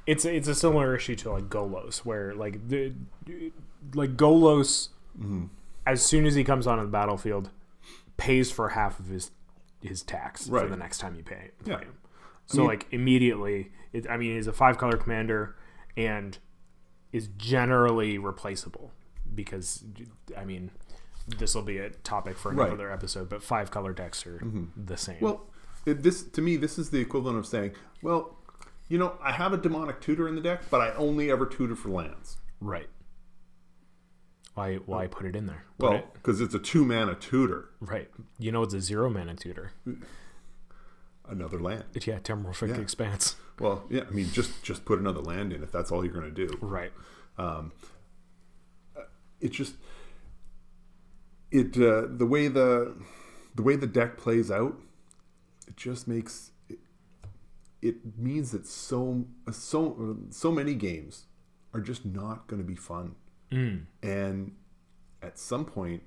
[0.06, 2.92] It's it's a similar issue to like Golos, where like the
[3.94, 4.88] like Golos,
[5.18, 5.46] mm-hmm.
[5.86, 7.50] as soon as he comes onto the battlefield,
[8.16, 9.30] pays for half of his
[9.80, 11.80] his tax for the next time you pay, play Yeah.
[11.80, 11.94] him.
[12.46, 15.54] So like immediately, it, I mean, he's a five color commander
[15.96, 16.36] and
[17.12, 18.90] is generally replaceable
[19.34, 19.84] because
[20.36, 20.70] I mean,
[21.26, 22.68] this will be a topic for Right.
[22.68, 23.28] another episode.
[23.28, 24.64] But five color decks are mm-hmm.
[24.84, 25.18] the same.
[25.20, 25.46] Well,
[25.86, 28.36] it, this to me, this is the equivalent of saying, well,
[28.88, 31.76] you know, I have a demonic tutor in the deck, but I only ever tutor
[31.76, 32.38] for lands.
[32.60, 32.88] right.
[34.58, 35.62] Why why put it in there?
[35.78, 38.10] Put Well, it- because it's a two mana tutor, Right.
[38.40, 39.70] You know it's a zero mana tutor.
[41.28, 41.84] another land.
[41.94, 42.78] Yeah, Terramorphic Yeah.
[42.80, 43.36] Expanse.
[43.60, 46.34] Well, yeah, I mean, just just put another land in if that's all you're going
[46.34, 46.58] to do.
[46.60, 46.92] Right.
[47.36, 47.70] Um,
[49.40, 49.74] It just
[51.52, 52.96] it uh, the way the
[53.54, 54.76] the way the deck plays out,
[55.68, 56.80] it just makes it,
[57.80, 61.26] it means that so so so many games
[61.72, 63.14] are just not going to be fun,
[64.02, 64.52] and
[65.22, 66.02] at some point,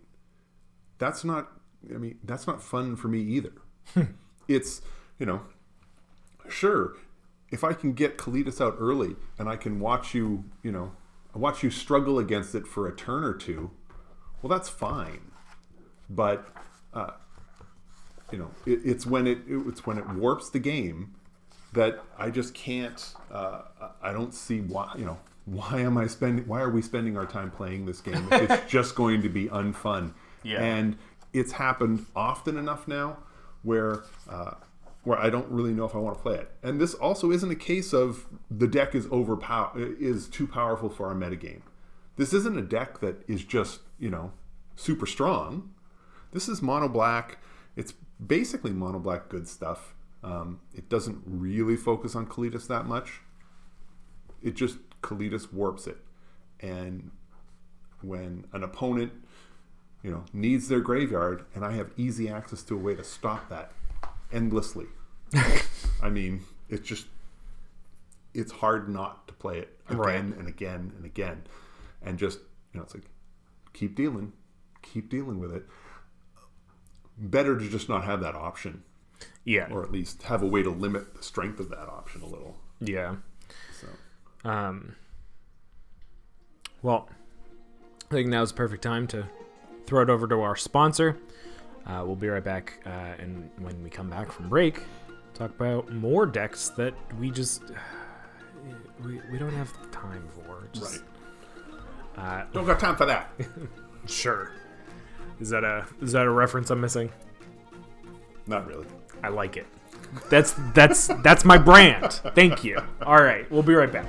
[0.98, 1.50] that's not.
[1.94, 3.54] I mean, that's not fun for me either.
[4.48, 4.82] it's
[5.18, 5.42] you know,
[6.50, 6.96] sure
[7.52, 10.94] if I can get Kalitas out early and I can watch you, you know,
[11.36, 13.72] watch you struggle against it for a turn or two,
[14.42, 15.32] well, that's fine.
[16.10, 16.48] But
[16.94, 17.12] uh,
[18.32, 21.16] you know, it, it's when it it's when it warps the game
[21.74, 23.14] that I just can't.
[23.32, 23.62] Uh,
[24.02, 24.94] I don't see why.
[24.98, 26.48] You know, why am I spending?
[26.48, 28.28] Why are we spending our time playing this game?
[28.32, 30.14] It's just going to be unfun.
[30.44, 30.64] Yeah.
[30.64, 30.98] And
[31.34, 33.18] it's happened often enough now
[33.64, 34.04] where.
[34.30, 34.56] Uh,
[35.04, 36.52] where I don't really know if I want to play it.
[36.62, 41.08] And this also isn't a case of the deck is overpower is too powerful for
[41.08, 41.62] our metagame.
[42.18, 44.32] This isn't a deck that is just, you know,
[44.76, 45.72] super strong.
[46.34, 47.40] This is mono black.
[47.76, 47.94] It's
[48.26, 49.96] basically mono black good stuff.
[50.24, 53.22] Um, it doesn't really focus on Kalitas that much.
[54.44, 55.98] It just Kalitas warps it.
[56.60, 57.12] And
[58.02, 59.12] when an opponent,
[60.04, 63.50] you know, needs their graveyard and I have easy access to a way to stop
[63.50, 63.72] that
[64.32, 64.86] endlessly.
[66.04, 67.06] I mean, it's just
[68.34, 70.16] it's hard not to play it again Right.
[70.24, 71.44] and again and again,
[72.02, 72.40] and just
[72.74, 73.04] you know, it's like
[73.74, 74.34] keep dealing,
[74.82, 75.66] keep dealing with it.
[77.18, 78.84] Better to just not have that option,
[79.44, 79.68] Yeah.
[79.70, 82.58] or at least have a way to limit the strength of that option a little.
[82.80, 83.16] yeah.
[83.80, 83.88] So
[84.44, 84.96] Um,
[86.82, 87.08] well,
[88.10, 89.28] I think now's the perfect time to
[89.86, 91.18] throw it over to our sponsor.
[91.86, 94.82] Uh, we'll be right back, uh, and when we come back from break,
[95.34, 97.64] talk about more decks that we just
[99.04, 100.68] we, we don't have time for.
[100.74, 101.04] Just,
[102.18, 103.32] right, Uh, don't got time for that.
[104.06, 104.52] sure.
[105.40, 107.10] Is that a is that a reference I'm missing?
[108.48, 108.86] not really.
[109.24, 109.66] I like it.
[110.30, 112.12] That's that's that's my brand.
[112.36, 112.80] Thank you.
[113.06, 114.08] All right, we'll be right back.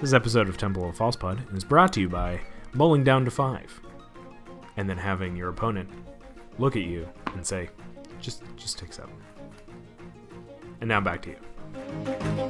[0.00, 2.40] This episode of Temple of False Pod is brought to you by
[2.74, 3.80] bowling down to five,
[4.76, 5.88] and then having your opponent
[6.58, 7.68] look at you and say,
[8.20, 9.14] "Just just take seven.
[10.80, 12.48] And now back to you.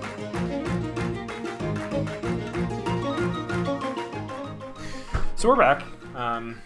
[5.37, 5.83] So we're back.
[6.17, 6.61] Um,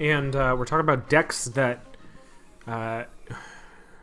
[0.00, 1.84] and uh, we're talking about decks that,
[2.66, 3.04] uh,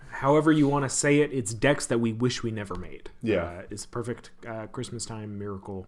[0.09, 3.09] however you want to say it, it's decks that we wish we never made.
[3.21, 3.43] Yeah.
[3.43, 5.87] uh, it's a perfect uh, Christmas time miracle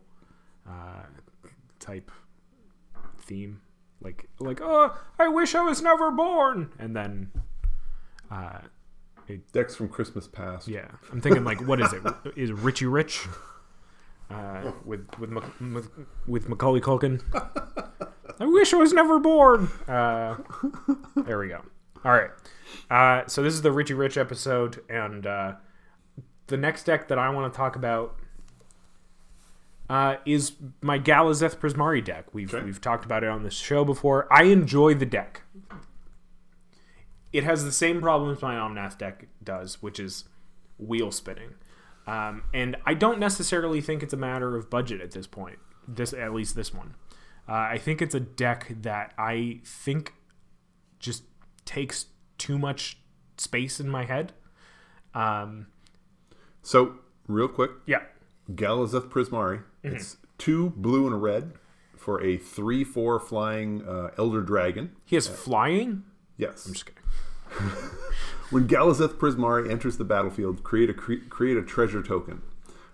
[0.68, 1.04] uh,
[1.80, 2.12] type
[3.20, 3.62] theme.
[4.02, 7.32] Like, like, oh, I wish I was never born, and then,
[8.30, 8.60] uh,
[9.54, 10.68] Decks from Christmas past.
[10.68, 12.04] yeah, I'm thinking like, what is it?
[12.36, 13.26] Is Richie Rich?
[14.30, 15.90] Uh, with with with
[16.28, 17.22] with Macaulay Culkin.
[18.40, 19.70] I wish I was never born.
[19.88, 20.38] Uh,
[21.16, 21.62] there we go.
[22.04, 22.32] All right.
[22.90, 25.54] Uh, so this is the Richie Rich episode, and uh,
[26.48, 28.16] the next deck that I want to talk about
[29.90, 32.26] uh, is my Galazeth Prismari deck.
[32.34, 32.66] We've Okay.
[32.66, 34.28] we've talked about it on this show before.
[34.34, 35.44] I enjoy the deck.
[37.32, 40.26] It has the same problems my Omnath deck does, which is
[40.80, 41.56] wheel spinning.
[42.08, 45.58] Um, and I don't necessarily think it's a matter of budget at this point.
[45.88, 46.96] This at least this one.
[47.48, 50.14] Uh, I think it's a deck that I think
[51.00, 51.24] just
[51.66, 52.98] takes too much
[53.38, 54.34] space in my head.
[55.14, 55.68] Um,
[56.62, 56.96] So
[57.28, 58.02] real quick, yeah,
[58.52, 59.64] Galazeth Prismari.
[59.84, 59.96] Mm-hmm.
[59.96, 61.54] It's two blue and a red
[61.96, 64.92] for a three-four flying uh, Elder Dragon.
[65.06, 66.04] he has flying.
[66.38, 66.66] Yes.
[66.68, 67.72] I'm just kidding.
[68.52, 72.42] When Galazeth Prismari enters the battlefield, create a cre- create a treasure token.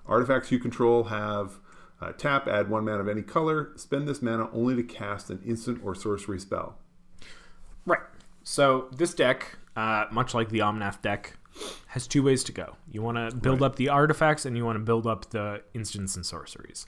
[0.06, 1.60] Artifacts you control have
[2.02, 3.72] uh, tap, add one mana of any color.
[3.76, 6.78] Spend this mana only to cast an instant or sorcery spell.
[7.86, 8.02] Right.
[8.44, 11.38] So this deck, uh, much like the Omnath deck,
[11.88, 12.78] has two ways to go.
[12.90, 16.16] You want to build up the artifacts, and you want to build up the instants
[16.16, 16.88] and sorceries.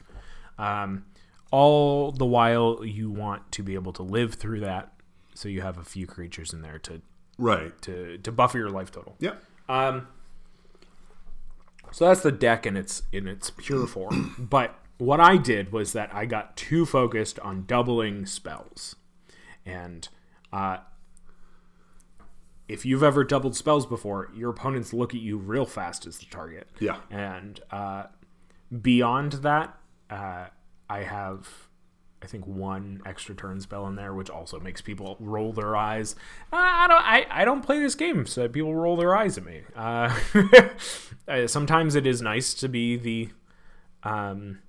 [0.57, 1.05] Um,
[1.51, 4.93] all the while, you want to be able to live through that,
[5.35, 7.01] so you have a few creatures in there to
[7.37, 7.79] Right.
[7.83, 9.15] to to buffer your life total.
[9.19, 9.35] Yeah.
[9.67, 10.07] Um,
[11.91, 14.35] so that's the deck in its in its pure form.
[14.49, 18.95] But what I did was that I got too focused on doubling spells,
[19.65, 20.07] and
[20.51, 20.77] uh,
[22.67, 26.25] if you've ever doubled spells before, your opponents look at you real fast as the
[26.25, 26.67] target.
[26.79, 26.97] Yeah.
[27.09, 28.03] And uh,
[28.81, 29.77] beyond that,
[30.09, 30.45] uh,
[30.89, 31.62] I have,
[32.23, 36.15] I think, one extra turn spell in there, which also makes people roll their eyes.
[36.51, 39.45] Uh, I don't, I, I don't play this game so people roll their eyes at
[39.45, 39.61] me.
[39.75, 40.15] Uh,
[41.27, 43.29] uh, sometimes it is nice to be the,
[44.03, 44.59] um,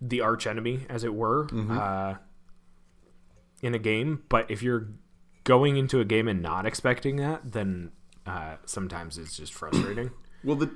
[0.00, 2.14] the arch enemy, as it were, uh,
[3.62, 4.22] in a game.
[4.28, 4.88] But if you're
[5.44, 7.90] going into a game and not expecting that, then
[8.26, 10.10] uh, sometimes it's just frustrating.
[10.44, 10.72] Well, the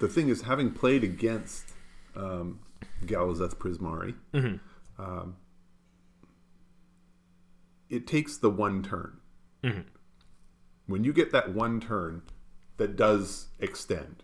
[0.00, 1.74] the thing is, having played against
[2.16, 2.58] um,
[3.04, 4.14] Galazeth Prismari,
[4.98, 5.36] um,
[7.88, 9.18] it takes the one turn.
[10.86, 12.22] when you get that one turn
[12.76, 14.22] that does extend,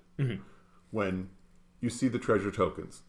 [0.91, 1.29] when
[1.81, 3.03] you see the treasure tokens,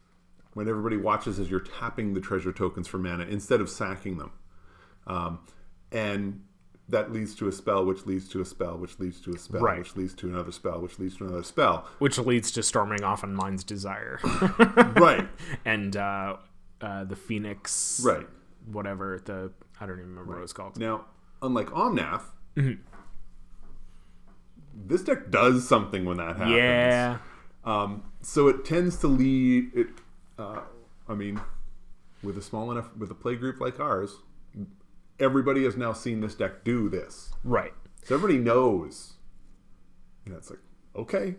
[0.54, 4.32] when everybody watches as you're tapping the treasure tokens for mana instead of sacking them,
[5.08, 5.40] um,
[5.92, 6.42] and
[6.90, 9.62] that leads to a spell, which leads to a spell, which leads to a spell,
[9.62, 9.80] Right.
[9.80, 11.88] which leads to another spell, which leads to another spell.
[12.00, 14.20] which leads to storming off on Mind's Desire
[14.96, 15.28] right,
[15.66, 16.38] and uh,
[16.82, 18.28] uh, the Phoenix, right.
[18.72, 20.78] Whatever the I don't even remember what it's called.
[20.80, 21.06] Now,
[21.42, 22.24] unlike Omnath,
[22.56, 22.82] Mm-hmm.
[24.76, 26.52] this deck does something when that happens.
[26.56, 27.18] Yeah,
[27.64, 29.88] Um, so it tends to lead it.
[30.38, 30.62] Uh,
[31.08, 31.40] I mean,
[32.22, 34.18] with a small enough with a play group like ours,
[35.20, 37.34] everybody has now seen this deck do this.
[37.44, 37.74] right.
[38.06, 39.14] So everybody knows.
[40.26, 40.60] Know, it's like
[40.96, 41.36] okay,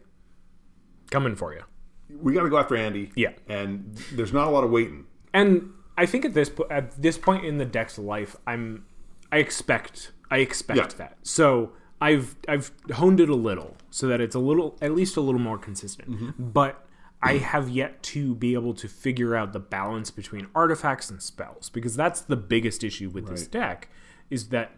[1.11, 1.63] Coming for you.
[2.11, 3.13] we got to go after Andy.
[3.15, 3.33] Yeah.
[3.49, 5.05] and there's not a lot of waiting.
[5.33, 8.85] And I think at this po- at this point in the deck's life, I'm
[9.31, 10.87] I expect I expect Yeah.
[10.99, 11.19] that.
[11.23, 15.21] So I've I've honed it a little so that it's a little at least a
[15.21, 16.11] little more consistent.
[16.11, 16.49] Mm-hmm.
[16.51, 16.85] But
[17.23, 21.71] I have yet to be able to figure out the balance between artifacts and spells
[21.71, 23.89] because that's the biggest issue with this deck
[24.29, 24.73] is that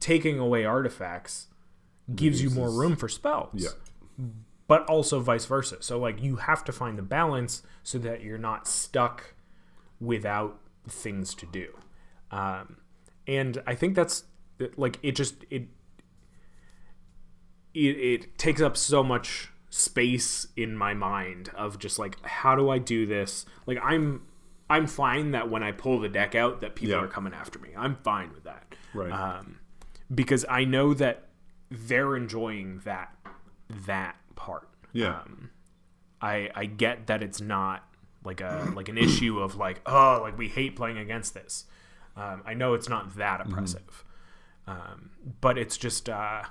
[0.00, 1.46] taking away artifacts
[2.16, 3.50] gives you more room for spells
[4.18, 4.24] Yeah,
[4.66, 5.76] but also vice versa.
[5.82, 9.34] So like you have to find the balance so that you're not stuck
[10.00, 11.68] without things to do.
[12.30, 12.78] Um,
[13.26, 14.24] and I think that's
[14.76, 15.68] like it just it
[17.72, 22.70] it, it takes up so much space in my mind of just like how do
[22.70, 23.44] I do this?
[23.66, 24.22] Like I'm
[24.70, 27.02] I'm fine that when I pull the deck out that people Yeah.
[27.02, 27.70] are coming after me.
[27.76, 29.10] I'm fine with that right.
[29.12, 29.58] um,
[30.14, 31.28] because I know that
[31.70, 33.14] they're enjoying that
[33.86, 34.68] that part.
[34.92, 35.50] yeah, Um,
[36.20, 37.82] I I get that it's not
[38.24, 41.66] like a like an issue of like oh like we hate playing against this.
[42.16, 44.04] Um, I know it's not that oppressive,
[44.66, 45.10] um,
[45.40, 46.42] but it's just uh,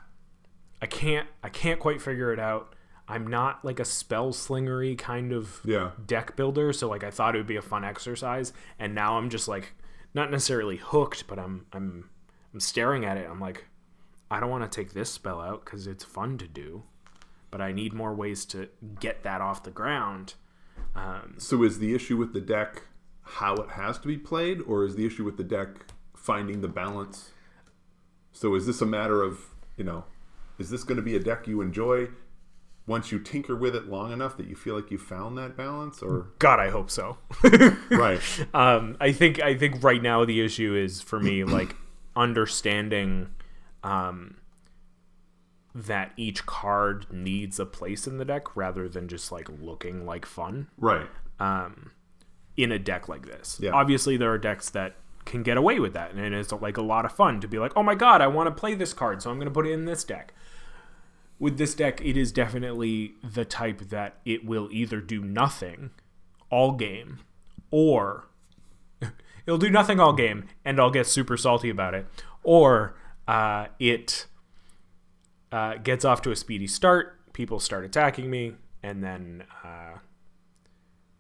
[0.82, 2.76] I can't I can't quite figure it out.
[3.08, 5.92] I'm not like a spell slingery kind of yeah.
[6.06, 9.30] deck builder, so like I thought it would be a fun exercise, and now I'm
[9.30, 9.74] just like
[10.14, 12.10] not necessarily hooked, but I'm I'm
[12.54, 13.28] I'm staring at it.
[13.30, 13.66] I'm like,
[14.30, 16.84] I don't want to take this spell out because it's fun to do,
[17.52, 20.36] but I need more ways to get that off the ground.
[20.96, 22.84] Um, So is the issue with the deck
[23.22, 25.70] how it has to be played, or is the issue with the deck
[26.16, 27.32] finding the balance?
[28.32, 30.06] So is this a matter of you know,
[30.60, 32.10] is this going to be a deck you enjoy
[32.86, 36.02] once you tinker with it long enough that you feel like you found that balance,
[36.02, 37.18] or God, I hope so.
[37.90, 38.20] right?
[38.54, 41.76] um, I think I think right now the issue is for me like
[42.16, 43.30] understanding
[43.84, 44.38] um,
[45.76, 50.26] that each card needs a place in the deck rather than just like looking like
[50.26, 50.68] fun.
[50.78, 51.08] Right.
[51.40, 51.92] um,
[52.56, 53.58] in a deck like this.
[53.60, 53.72] Yeah.
[53.72, 57.06] Obviously, there are decks that can get away with that, and it's like a lot
[57.06, 59.30] of fun to be like, "Oh my god, I want to play this card, so
[59.32, 60.34] I'm going to put it in this deck."
[61.40, 65.90] With this deck, it is definitely the type that it will either do nothing
[66.50, 67.20] all game,
[67.72, 68.28] or
[69.48, 72.06] it'll do nothing all game, and I'll get super salty about it,
[72.44, 72.96] or
[73.28, 74.28] uh, it
[75.54, 77.32] uh, gets off to a speedy start.
[77.32, 80.00] People start attacking me, and then uh,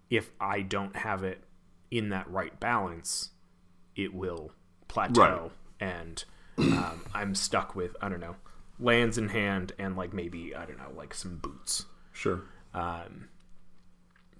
[0.09, 1.43] if I don't have it
[1.91, 3.29] in that right balance,
[3.95, 4.51] it will
[4.87, 6.23] plateau, and
[6.57, 8.35] um, I'm stuck with I don't know
[8.79, 11.85] lands in hand and like maybe I don't know like some boots.
[12.11, 12.41] Sure.
[12.73, 13.29] Um,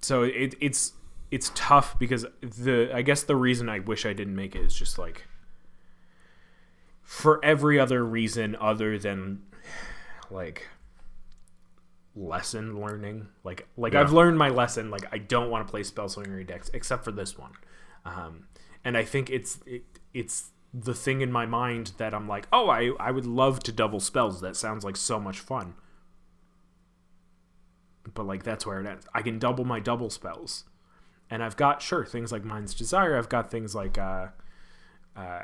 [0.02, 0.94] so it, it's
[1.30, 4.74] it's tough because the I guess the reason I wish I didn't make it is
[4.74, 5.28] just like
[7.04, 9.44] for every other reason other than
[10.34, 10.68] like
[12.16, 14.02] lesson learning like like Yeah.
[14.02, 17.12] I've learned my lesson like I don't want to play spell slingery decks except for
[17.12, 17.54] this one
[18.06, 18.48] um,
[18.84, 22.70] and I think it's it, it's the thing in my mind that I'm like oh
[22.70, 25.76] I I would love to double spells that sounds like so much fun
[28.14, 29.06] but like that's where it ends.
[29.14, 30.66] I can double my double spells,
[31.30, 33.18] and I've got sure things like Mind's Desire.
[33.18, 34.28] I've got things like uh,
[35.16, 35.40] uh,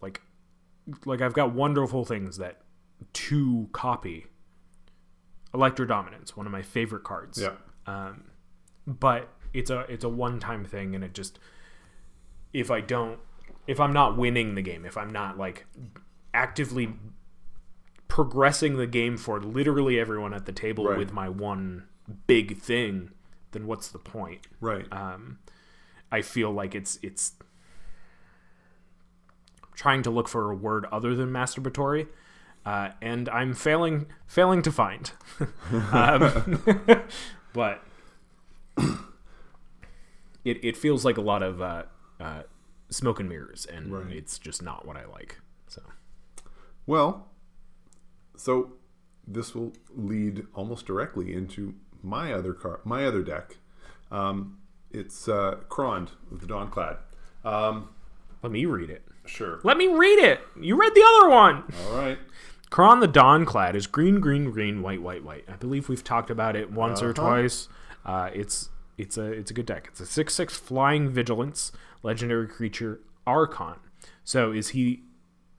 [0.00, 0.20] like
[1.04, 2.60] like I've got wonderful things that
[3.12, 4.26] to copy.
[5.52, 7.40] Electrodominance, one of my favorite cards.
[7.40, 7.52] Yeah.
[7.86, 8.24] Um,
[8.86, 11.38] but it's a it's a one time thing, and it just
[12.52, 13.18] if I don't
[13.66, 15.66] if I'm not winning the game, if I'm not like
[16.32, 16.94] actively
[18.06, 20.98] progressing the game for literally everyone at the table Right.
[20.98, 21.84] with my one
[22.26, 23.10] big thing,
[23.52, 24.46] then what's the point?
[24.60, 24.86] Right.
[24.92, 25.38] Um,
[26.12, 27.32] I feel like it's it's
[29.74, 32.06] trying to look for a word other than masturbatory,
[32.66, 35.10] uh, and I'm failing failing to find.
[35.92, 36.62] um,
[37.52, 37.82] but
[40.44, 41.82] it it feels like a lot of uh,
[42.18, 42.42] uh,
[42.88, 44.12] smoke and mirrors, and Right.
[44.16, 45.40] it's just not what I like.
[45.68, 45.82] So
[46.86, 47.28] Well,
[48.36, 48.72] so
[49.26, 53.56] this will lead almost directly into my other car, my other deck.
[54.10, 54.58] Um,
[54.90, 56.96] it's uh, Krond with the Dawn-Clad.
[57.44, 57.90] Um,
[58.42, 59.04] Let me read it.
[59.30, 59.60] Sure.
[59.64, 60.40] Let me read it.
[60.60, 61.64] You read the other one.
[61.86, 62.18] All right.
[62.70, 65.44] Krond the Dawn-Clad is green, green, green, white, white, white.
[65.48, 67.22] I believe we've talked about it once or Uh-huh.
[67.22, 67.68] twice.
[68.04, 68.68] Uh, it's
[68.98, 69.86] it's a it's a good deck.
[69.90, 71.72] It's a six six flying vigilance
[72.02, 73.76] legendary creature Archon.
[74.24, 75.02] So is he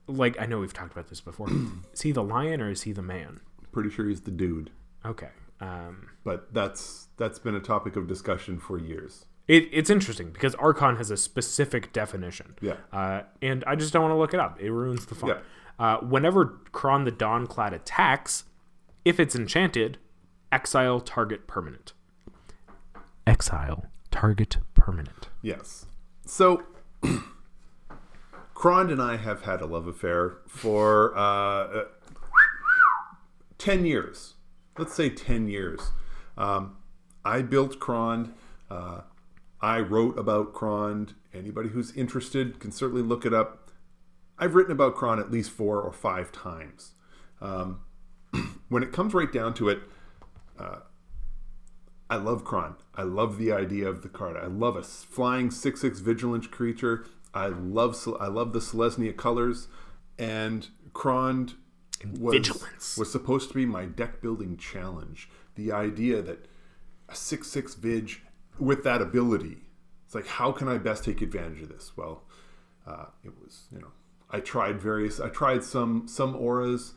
[0.06, 1.48] like I know we've talked about this before.
[1.92, 3.40] is he the lion or is he the man?
[3.72, 4.70] Pretty sure he's the dude,
[5.04, 5.30] Okay.
[5.60, 9.26] Um, but that's that's been a topic of discussion for years.
[9.48, 12.54] It, it's interesting because Archon has a specific definition.
[12.60, 12.76] Yeah.
[12.92, 14.60] Uh, and I just don't want to look it up.
[14.60, 15.30] It ruins the fun.
[15.30, 15.38] Yeah.
[15.78, 18.44] Uh, whenever Krond the Dawn-Clad attacks,
[19.04, 19.98] if it's enchanted,
[20.52, 21.92] exile target permanent.
[23.26, 25.28] Exile target permanent.
[25.40, 25.86] Yes.
[26.24, 26.62] So,
[28.54, 31.84] Krond and I have had a love affair for uh, uh,
[33.58, 34.34] 10 years.
[34.78, 35.80] Let's say 10 years.
[36.38, 36.76] Um,
[37.24, 38.30] I built Krond.
[38.70, 39.00] Uh,
[39.62, 41.14] I wrote about Krond.
[41.32, 43.70] Anybody who's interested can certainly look it up.
[44.38, 46.92] I've written about Krond at least four or five times.
[47.40, 47.80] Um,
[48.68, 49.80] when it comes right down to it,
[52.12, 52.74] I love Kron.
[52.94, 54.36] I love the idea of the card.
[54.36, 57.06] I love a flying six six vigilance creature.
[57.32, 59.68] I love I love the Selesnya colors,
[60.18, 61.52] and Kron
[62.20, 62.98] was, vigilance.
[62.98, 65.30] was supposed to be my deck building challenge.
[65.54, 66.48] The idea that
[67.08, 68.20] a six six vig
[68.58, 69.58] with that ability,
[70.04, 71.92] it's like how can I best take advantage of this?
[71.96, 72.24] Well,
[72.86, 73.92] uh, it was you know
[74.30, 76.94] I tried various I tried some some auras.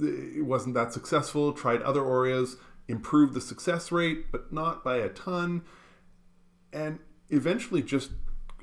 [0.00, 1.52] It wasn't that successful.
[1.52, 2.56] Tried other auras
[2.86, 5.62] improved the success rate but not by a ton.
[6.72, 6.98] And
[7.30, 8.10] eventually just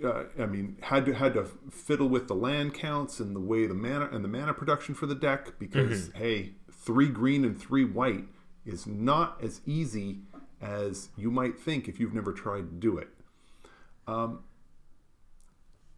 [0.04, 3.66] uh, I mean had to had to fiddle with the land counts and the way
[3.68, 7.86] the mana and the mana production for the deck because hey three green and three
[7.86, 8.26] white
[8.66, 10.22] is not as easy
[10.62, 13.10] as you might think if you've never tried to do it.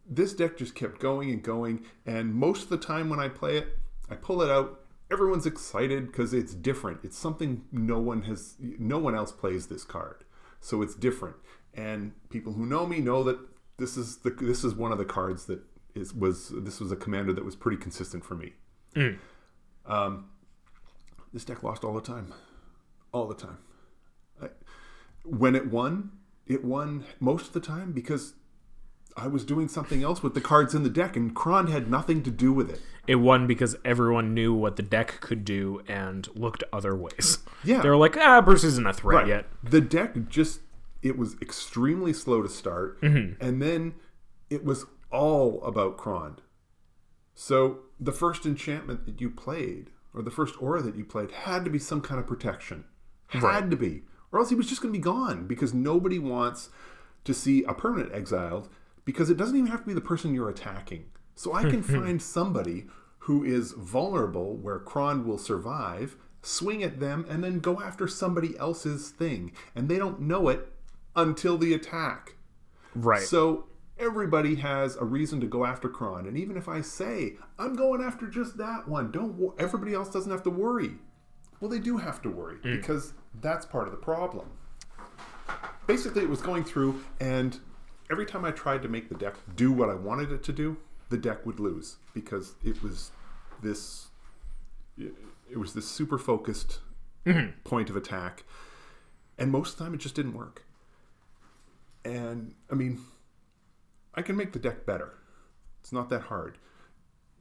[0.06, 3.56] This deck just kept going and going and most of the time when i play
[3.56, 3.78] it
[4.10, 7.00] i pull it out everyone's excited because it's different.
[7.02, 10.24] It's something no one has no one else plays this card
[10.60, 11.36] so it's different.
[11.74, 13.38] And people who know me know that
[13.78, 15.60] this is the this is one of the cards that
[15.94, 18.52] is was this was a commander that was pretty consistent for me.
[19.86, 20.30] Um,
[21.32, 22.32] this deck lost all the time.
[23.12, 23.58] All the time
[25.24, 26.10] when it won
[26.46, 28.34] it won most of the time because
[29.16, 32.22] I was doing something else with the cards in the deck, and Kron had nothing
[32.24, 32.80] to do with it.
[33.06, 37.38] It won because everyone knew what the deck could do and looked other ways.
[37.64, 37.80] Yeah.
[37.80, 39.46] They were like, ah, Bruce isn't a threat yet.
[39.62, 40.60] The deck just
[41.00, 43.42] it was extremely slow to start, Mm-hmm.
[43.42, 43.94] and then
[44.50, 46.36] it was all about Kron.
[47.34, 51.64] So the first enchantment that you played, or the first aura that you played, had
[51.64, 52.84] to be some kind of protection.
[53.28, 53.70] Had Right.
[53.70, 54.02] to be,
[54.34, 56.68] or else he was just going to be gone because nobody wants
[57.22, 58.68] to see a permanent exiled
[59.04, 61.04] because it doesn't even have to be the person you're attacking.
[61.36, 62.00] So I can hmm.
[62.00, 62.86] find somebody
[63.20, 68.58] who is vulnerable where Kron will survive, swing at them, and then go after somebody
[68.58, 69.52] else's thing.
[69.74, 70.68] And they don't know it
[71.14, 72.34] until the attack.
[72.96, 73.22] Right.
[73.22, 73.66] So
[73.98, 76.26] everybody has a reason to go after Kron.
[76.26, 80.32] And even if I say, I'm going after just that one, don't everybody else doesn't
[80.32, 80.96] have to worry.
[81.60, 82.74] Well, they do have to worry hmm.
[82.74, 84.46] because that's part of the problem.
[85.86, 87.58] Basically, it was going through, and
[88.10, 90.78] every time I tried to make the deck do what I wanted it to do,
[91.10, 93.10] the deck would lose because it was
[93.62, 94.08] this.
[94.96, 96.80] It was this super focused
[97.26, 97.58] mm-hmm.
[97.64, 98.44] point of attack,
[99.38, 100.64] and most of the time it just didn't work.
[102.04, 103.00] And I mean,
[104.14, 105.14] I can make the deck better.
[105.80, 106.58] It's not that hard.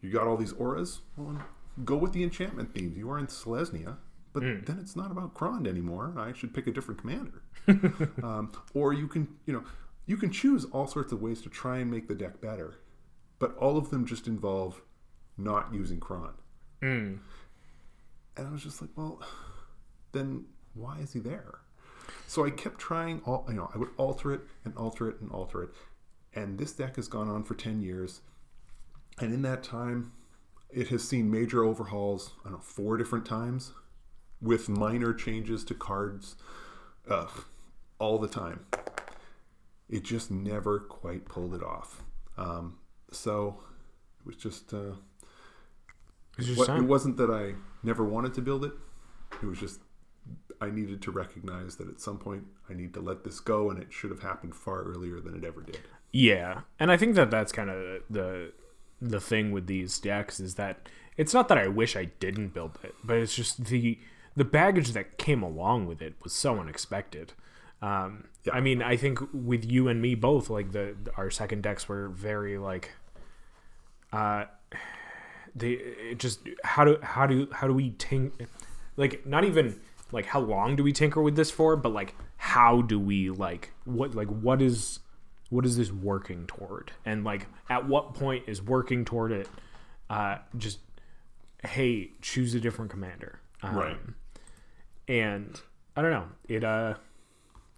[0.01, 0.99] You got all these auras.
[1.15, 1.41] Well,
[1.85, 2.97] go with the enchantment themes.
[2.97, 3.97] You are in Selesnya,
[4.33, 6.13] but then it's not about Krond anymore.
[6.17, 7.43] I should pick a different commander.
[8.23, 9.63] um, or you can, you know,
[10.07, 12.75] you can choose all sorts of ways to try and make the deck better,
[13.37, 14.81] but all of them just involve
[15.37, 16.33] not using Kron.
[18.35, 19.21] And I was just like, well,
[20.11, 21.59] then why is he there?
[22.27, 25.31] So I kept trying all you know, I would alter it and alter it and
[25.31, 25.69] alter it.
[26.33, 28.21] And this deck has gone on for 10 years.
[29.19, 30.11] And in that time,
[30.71, 33.73] it has seen major overhauls, I don't know, four different times
[34.43, 36.35] with minor changes to cards
[37.09, 37.27] uh,
[37.97, 38.65] all the time.
[39.89, 42.03] It just never quite pulled it off.
[42.37, 42.77] Um,
[43.11, 43.61] so
[44.19, 44.95] it was just, uh,
[46.55, 48.73] what, it wasn't that I never wanted to build it.
[49.41, 49.79] It was just
[50.61, 53.79] I needed to recognize that at some point I need to let this go, and
[53.79, 55.79] it should have happened far earlier than it ever did.
[56.11, 58.53] Yeah, and I think that that's kind of the
[59.01, 60.87] the thing with these decks is that
[61.17, 63.99] it's not that I wish I didn't build it, but it's just the
[64.35, 67.33] the baggage that came along with it was so unexpected.
[67.81, 68.55] Um, Yeah.
[68.55, 72.09] I mean, I think with you and me both, like the our second decks were
[72.09, 72.91] very like,
[74.11, 74.45] uh,
[75.55, 78.31] they it just how do how do how do we tink
[78.97, 79.79] like not even
[80.11, 83.71] like how long do we tinker with this for, but like how do we like
[83.85, 84.99] what like what is
[85.49, 89.47] what is this working toward, and like at what point is working toward it,
[90.09, 90.79] uh, just
[91.63, 93.97] hey choose a different commander, um, Right.
[95.07, 95.59] And
[95.95, 96.27] I don't know.
[96.47, 96.95] It uh,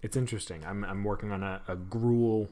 [0.02, 0.64] it's interesting.
[0.66, 2.50] I'm I'm working on a, a Gruul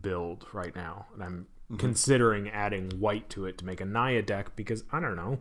[0.00, 1.46] build right now, and I'm
[1.78, 5.38] considering adding white to it to make a Naya deck because I don't know.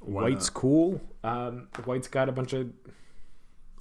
[0.00, 1.00] White's cool.
[1.22, 2.70] Um, white's got a bunch of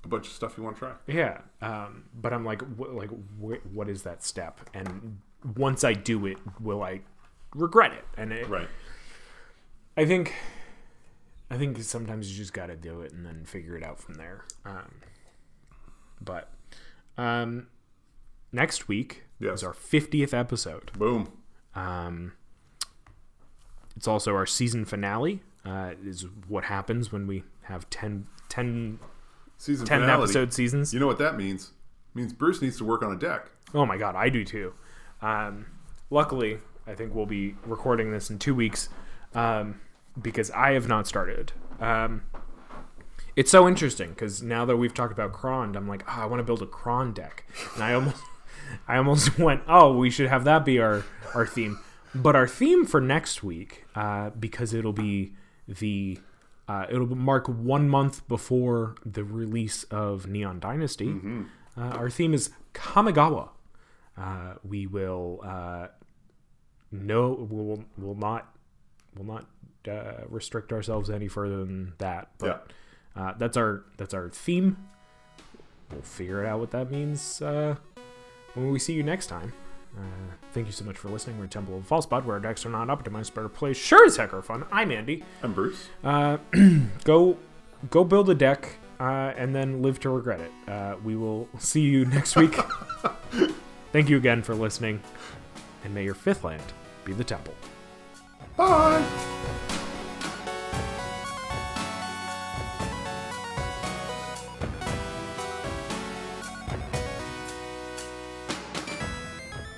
[0.03, 0.91] A bunch of stuff you want to try.
[1.07, 3.09] yeah, um, but I'm like, wh- like,
[3.39, 4.59] wh- what is that step?
[4.73, 5.19] And
[5.55, 7.01] once I do it, will I
[7.55, 8.05] regret it?
[8.17, 8.67] And it, Right.
[9.97, 10.33] I think,
[11.51, 14.15] I think sometimes you just got to do it and then figure it out from
[14.15, 14.45] there.
[14.65, 15.01] Um,
[16.21, 16.49] but
[17.17, 17.67] um,
[18.53, 19.55] next week Yes.
[19.59, 20.93] is our 50th episode.
[20.93, 21.31] Boom.
[21.75, 22.33] Um,
[23.95, 25.41] it's also our season finale.
[25.65, 28.99] Uh, is what happens when we have 10, 10,
[29.57, 30.23] Season 10 finale.
[30.23, 30.91] episode seasons.
[30.93, 31.71] You know what that means?
[32.13, 33.51] It means Bruce needs to work on a deck.
[33.75, 34.73] Oh my god, I do too.
[35.21, 35.67] Um,
[36.09, 38.89] luckily, I think we'll be recording this in two weeks
[39.35, 39.79] um,
[40.19, 41.53] because I have not started.
[41.79, 42.23] Um,
[43.35, 46.39] it's so interesting because now that we've talked about Kron, I'm like, oh, I want
[46.39, 47.45] to build a Kron deck,
[47.75, 48.23] and I almost,
[48.87, 51.79] I almost went, oh, we should have that be our our theme.
[52.13, 55.33] But our theme for next week, uh, because it'll be
[55.67, 56.19] the
[56.67, 61.09] uh, it'll mark one month before the release of Neon Dynasty.
[61.77, 63.49] Uh, our theme is Kamigawa.
[64.17, 65.87] Uh, we will uh,
[66.91, 68.53] no, we will will not
[69.15, 69.45] will not
[69.87, 72.29] uh, restrict ourselves any further than that.
[72.37, 72.67] But
[73.15, 74.77] uh, that's our that's our theme.
[75.91, 77.75] We'll figure it out what that means uh,
[78.53, 79.53] when we see you next time.
[79.97, 80.01] Uh,
[80.53, 81.37] thank you so much for listening.
[81.37, 84.05] We're Temple of False Pod, where our decks are not optimized, but our plays sure
[84.05, 84.63] as heck are fun.
[84.71, 85.23] I'm Andy.
[85.43, 85.89] I'm Bruce.
[86.03, 86.37] Uh,
[87.03, 87.37] go
[87.89, 90.51] go build a deck uh, and then live to regret it.
[90.69, 92.55] Uh, we will see you next week.
[93.91, 95.01] Thank you again for listening,
[95.83, 96.63] and may your fifth land
[97.03, 97.53] be the temple.
[98.55, 99.20] Bye.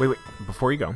[0.04, 0.46] Wait, wait.
[0.46, 0.96] Before you go,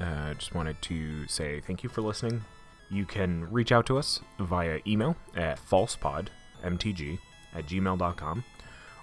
[0.00, 2.42] I uh, just wanted to say thank you for listening.
[2.88, 7.18] You can reach out to us via email at falsepodmtg
[7.54, 8.44] at gmail.com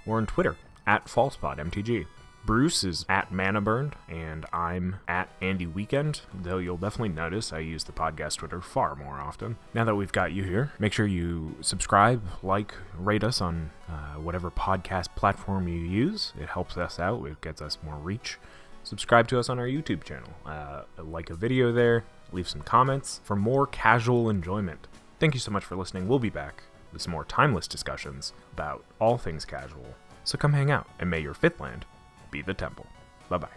[0.08, 0.56] or on Twitter
[0.88, 2.08] at falsepodmtg.
[2.48, 7.84] Bruce is at Manaburned, and I'm at Andy Weekend, though you'll definitely notice I use
[7.84, 9.58] the podcast Twitter far more often.
[9.76, 14.16] Now that we've got you here, make sure you subscribe, like, rate us on uh,
[14.16, 16.34] whatever podcast platform you use.
[16.42, 18.40] It helps us out, it gets us more reach
[18.84, 20.30] subscribe to us on our YouTube channel.
[20.46, 24.88] Uh, like a video there, leave some comments for more casual enjoyment.
[25.20, 26.08] Thank you so much for listening.
[26.08, 29.96] We'll be back with some more timeless discussions about all things casual.
[30.24, 31.86] So come hang out, and may your fifth land
[32.32, 32.86] be the temple.
[33.30, 33.48] Bye bye.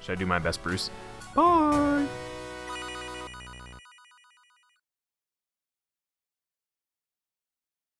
[0.00, 0.90] Should I do my best, Bruce?
[1.34, 2.06] Bye!